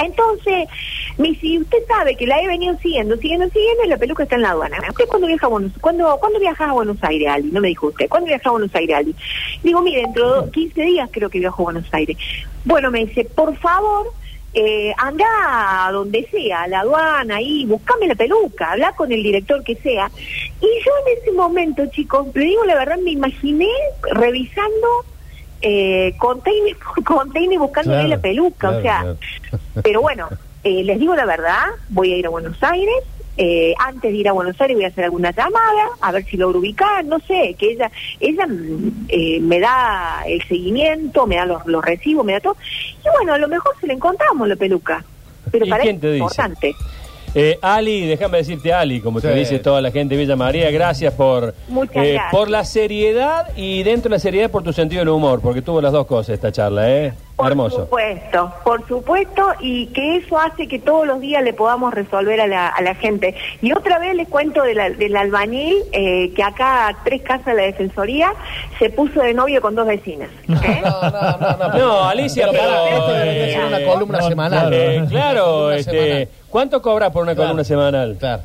Entonces, 0.00 0.68
me 1.16 1.28
dice, 1.28 1.58
usted 1.58 1.78
sabe 1.88 2.14
que 2.14 2.26
la 2.26 2.40
he 2.40 2.46
venido 2.46 2.76
siguiendo, 2.78 3.16
siguiendo, 3.16 3.48
siguiendo, 3.48 3.84
la 3.86 3.96
peluca 3.96 4.22
está 4.22 4.36
en 4.36 4.42
la 4.42 4.50
aduana. 4.50 4.78
¿Usted 4.88 5.06
cuándo 5.08 5.26
viaja 5.26 5.46
a 5.46 5.48
Buenos 5.48 5.72
¿Cuándo, 5.80 6.16
¿cuándo 6.20 6.38
viajas 6.38 6.68
a 6.68 6.72
Buenos 6.72 7.02
Aires, 7.02 7.28
Ali? 7.28 7.50
No 7.50 7.60
me 7.60 7.68
dijo 7.68 7.88
usted. 7.88 8.08
¿Cuándo 8.08 8.28
viajas 8.28 8.46
a 8.46 8.50
Buenos 8.50 8.74
Aires, 8.74 8.96
Ali? 8.96 9.14
Digo, 9.62 9.82
mire, 9.82 10.02
dentro 10.02 10.42
de 10.42 10.50
15 10.52 10.82
días 10.82 11.10
creo 11.12 11.28
que 11.28 11.40
viajo 11.40 11.62
a 11.62 11.72
Buenos 11.72 11.92
Aires. 11.92 12.16
Bueno, 12.64 12.92
me 12.92 13.06
dice, 13.06 13.24
por 13.24 13.56
favor, 13.56 14.12
eh, 14.54 14.92
anda 14.96 15.26
a 15.86 15.92
donde 15.92 16.26
sea, 16.30 16.62
a 16.62 16.68
la 16.68 16.80
aduana, 16.80 17.36
ahí, 17.36 17.64
buscame 17.66 18.06
la 18.06 18.14
peluca, 18.14 18.72
habla 18.72 18.92
con 18.92 19.12
el 19.12 19.22
director 19.22 19.62
que 19.62 19.76
sea. 19.76 20.10
Y 20.60 20.66
yo 20.66 20.92
en 21.06 21.18
ese 21.18 21.32
momento, 21.32 21.86
chicos, 21.86 22.28
le 22.34 22.44
digo 22.44 22.64
la 22.64 22.74
verdad, 22.74 22.96
me 22.98 23.10
imaginé 23.10 23.68
revisando 24.12 25.04
eh, 25.60 26.14
container 26.18 26.76
por 26.76 27.04
container 27.16 27.58
buscando 27.58 27.92
Claro, 27.92 28.08
la 28.08 28.18
peluca, 28.18 28.58
claro, 28.58 28.78
o 28.78 28.82
sea, 28.82 29.00
claro. 29.00 29.82
pero 29.82 30.00
bueno, 30.00 30.28
eh, 30.64 30.82
les 30.84 30.98
digo 30.98 31.14
la 31.14 31.26
verdad, 31.26 31.66
voy 31.88 32.12
a 32.12 32.16
ir 32.16 32.26
a 32.26 32.30
Buenos 32.30 32.62
Aires. 32.62 33.04
Eh, 33.38 33.72
antes 33.78 34.10
de 34.12 34.18
ir 34.18 34.28
a 34.28 34.32
Buenos 34.32 34.60
Aires 34.60 34.76
voy 34.76 34.84
a 34.84 34.88
hacer 34.88 35.04
alguna 35.04 35.30
llamada, 35.30 35.88
a 36.00 36.12
ver 36.12 36.24
si 36.24 36.36
logro 36.36 36.58
ubicar, 36.58 37.04
no 37.04 37.18
sé, 37.20 37.54
que 37.58 37.70
ella 37.72 37.90
ella 38.20 38.46
mm, 38.46 39.06
eh, 39.08 39.38
me 39.40 39.60
da 39.60 40.22
el 40.26 40.42
seguimiento, 40.48 41.26
me 41.26 41.36
da 41.36 41.46
los, 41.46 41.64
los 41.66 41.84
recibos, 41.84 42.24
me 42.26 42.32
da 42.32 42.40
todo. 42.40 42.56
Y 43.04 43.08
bueno, 43.16 43.32
a 43.34 43.38
lo 43.38 43.48
mejor 43.48 43.72
se 43.80 43.86
le 43.86 43.94
encontramos 43.94 44.46
la 44.48 44.56
peluca. 44.56 45.04
Pero 45.50 45.64
¿Y 45.66 45.70
para 45.70 45.82
quién 45.84 45.96
eso 45.96 46.00
te 46.02 46.06
es 46.08 46.12
dice? 46.14 46.24
importante. 46.24 46.74
Eh, 47.34 47.58
Ali, 47.62 48.06
déjame 48.06 48.38
decirte 48.38 48.72
Ali, 48.72 49.00
como 49.00 49.20
te 49.20 49.30
Sí. 49.32 49.38
dice 49.38 49.58
toda 49.58 49.80
la 49.82 49.90
gente 49.90 50.14
de 50.16 50.22
Villa 50.22 50.34
María, 50.34 50.70
gracias 50.70 51.12
por, 51.14 51.44
eh, 51.50 51.54
gracias. 51.92 52.24
por 52.32 52.48
la 52.50 52.64
seriedad 52.64 53.48
y 53.54 53.82
dentro 53.82 54.08
de 54.08 54.16
la 54.16 54.18
seriedad 54.18 54.50
por 54.50 54.62
tu 54.62 54.72
sentido 54.72 55.00
del 55.00 55.10
humor, 55.10 55.40
porque 55.42 55.62
tuvo 55.62 55.80
las 55.80 55.92
dos 55.92 56.06
cosas 56.06 56.30
esta 56.34 56.50
charla, 56.50 56.90
¿eh? 56.90 57.12
Por 57.38 57.52
Hermoso. 57.52 57.82
supuesto, 57.82 58.52
por 58.64 58.84
supuesto, 58.88 59.52
y 59.60 59.86
que 59.86 60.16
eso 60.16 60.36
hace 60.40 60.66
que 60.66 60.80
todos 60.80 61.06
los 61.06 61.20
días 61.20 61.40
le 61.44 61.52
podamos 61.52 61.94
resolver 61.94 62.40
a 62.40 62.48
la, 62.48 62.66
a 62.66 62.80
la 62.82 62.96
gente. 62.96 63.36
Y 63.62 63.70
otra 63.72 64.00
vez 64.00 64.16
les 64.16 64.26
cuento 64.26 64.64
de 64.64 64.74
la- 64.74 64.90
del 64.90 65.16
albañil, 65.16 65.76
eh, 65.92 66.32
que 66.34 66.42
acá 66.42 66.88
a 66.88 67.04
tres 67.04 67.22
casas 67.22 67.46
de 67.46 67.54
la 67.54 67.62
Defensoría 67.62 68.32
se 68.80 68.90
puso 68.90 69.20
de 69.20 69.34
novio 69.34 69.60
con 69.62 69.76
dos 69.76 69.86
vecinas. 69.86 70.28
¿eh? 70.48 70.82
No, 70.84 71.00
no, 71.00 71.38
no, 71.38 71.56
no. 71.68 71.78
No, 71.78 72.04
Alicia, 72.08 72.48
pero... 72.50 72.86
esto 72.86 73.12
debería 73.12 73.46
ser 73.54 73.64
una 73.66 73.80
eh, 73.82 73.86
columna 73.86 74.18
no, 74.18 74.28
semanal. 74.28 74.72
eh, 74.74 74.98
Una 74.98 75.08
claro, 75.08 75.44
columna 75.44 75.76
este, 75.76 75.92
semanal. 75.92 76.28
¿cuánto 76.50 76.82
cobras 76.82 77.10
por 77.12 77.22
una 77.22 77.34
Claro. 77.36 77.46
columna 77.50 77.62
semanal? 77.64 78.16
Claro. 78.18 78.42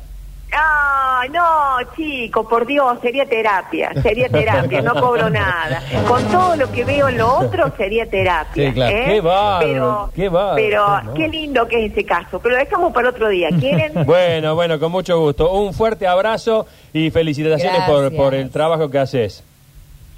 No, 1.32 1.78
chicos, 1.96 2.46
por 2.48 2.66
Dios, 2.66 2.98
sería 3.00 3.26
terapia, 3.26 3.92
sería 4.02 4.28
terapia, 4.28 4.82
no 4.82 4.94
cobro 4.94 5.30
nada. 5.30 5.82
Con 6.06 6.22
todo 6.28 6.54
lo 6.56 6.70
que 6.70 6.84
veo 6.84 7.08
en 7.08 7.18
lo 7.18 7.38
otro, 7.38 7.72
sería 7.76 8.06
terapia. 8.08 8.68
Sí, 8.68 8.72
claro. 8.74 8.96
¿eh? 8.96 9.04
Qué 9.06 9.20
bárbaro, 9.20 9.60
pero, 9.66 10.10
qué 10.14 10.28
bárbaro. 10.28 10.54
Pero 10.56 11.02
No. 11.02 11.14
qué 11.14 11.28
lindo 11.28 11.66
que 11.66 11.86
es 11.86 11.92
ese 11.92 12.04
caso. 12.04 12.38
Pero 12.40 12.56
lo 12.56 12.60
dejamos 12.64 12.92
para 12.92 13.08
otro 13.08 13.28
día. 13.28 13.48
¿Quieren? 13.58 13.92
Bueno, 14.04 14.54
bueno, 14.54 14.78
con 14.78 14.92
mucho 14.92 15.18
gusto. 15.18 15.50
Un 15.52 15.72
fuerte 15.72 16.06
abrazo 16.06 16.66
y 16.92 17.10
felicitaciones 17.10 17.82
por, 17.82 18.14
por 18.14 18.34
el 18.34 18.50
trabajo 18.50 18.90
que 18.90 18.98
haces. 18.98 19.42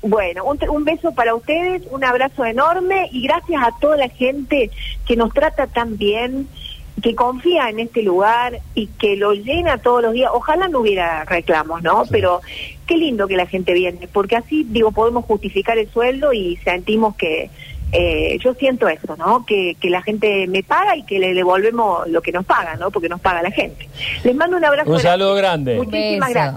Bueno, 0.03 0.45
un, 0.45 0.59
un 0.69 0.85
beso 0.85 1.13
para 1.13 1.35
ustedes, 1.35 1.83
un 1.91 2.05
abrazo 2.05 2.45
enorme 2.45 3.09
y 3.13 3.23
gracias 3.27 3.63
a 3.63 3.71
toda 3.81 3.97
la 3.97 4.09
gente 4.09 4.71
que 5.07 5.17
nos 5.17 5.33
trata 5.33 5.67
tan 5.67 5.97
bien, 5.97 6.49
que 7.03 7.15
confía 7.15 7.69
en 7.69 7.81
este 7.81 8.03
lugar 8.03 8.61
y 8.75 8.87
que 8.87 9.17
lo 9.17 9.33
llena 9.35 9.79
todos 9.79 10.03
los 10.03 10.13
días. 10.13 10.31
Ojalá 10.33 10.69
no 10.69 10.81
hubiera 10.81 11.25
reclamos, 11.25 11.83
¿no? 11.83 12.05
Pero 12.11 12.41
qué 12.87 12.97
lindo 12.97 13.29
que 13.29 13.37
la 13.37 13.47
gente 13.47 13.75
viene, 13.75 14.09
porque 14.13 14.37
así, 14.37 14.65
digo, 14.69 14.93
podemos 14.93 15.25
justificar 15.25 15.77
el 15.79 15.91
sueldo 15.91 16.33
y 16.33 16.57
sentimos 16.65 17.17
que, 17.17 17.51
eh, 17.93 18.39
yo 18.43 18.55
siento 18.55 18.89
eso, 18.89 19.17
¿no? 19.17 19.47
Que, 19.47 19.77
que 19.81 19.91
la 19.91 20.03
gente 20.03 20.47
me 20.49 20.63
paga 20.63 20.97
y 20.97 21.05
que 21.05 21.19
le 21.19 21.35
devolvemos 21.35 22.09
lo 22.09 22.21
que 22.21 22.33
nos 22.33 22.45
paga, 22.45 22.75
¿no? 22.77 22.91
Porque 22.91 23.09
nos 23.09 23.21
paga 23.21 23.43
la 23.43 23.51
gente. 23.51 23.89
Les 24.25 24.35
mando 24.35 24.57
un 24.57 24.65
abrazo. 24.65 24.91
Un 24.91 25.01
saludo 25.01 25.35
grande. 25.35 25.77
Muchísimas 25.77 26.31
gracias. 26.31 26.55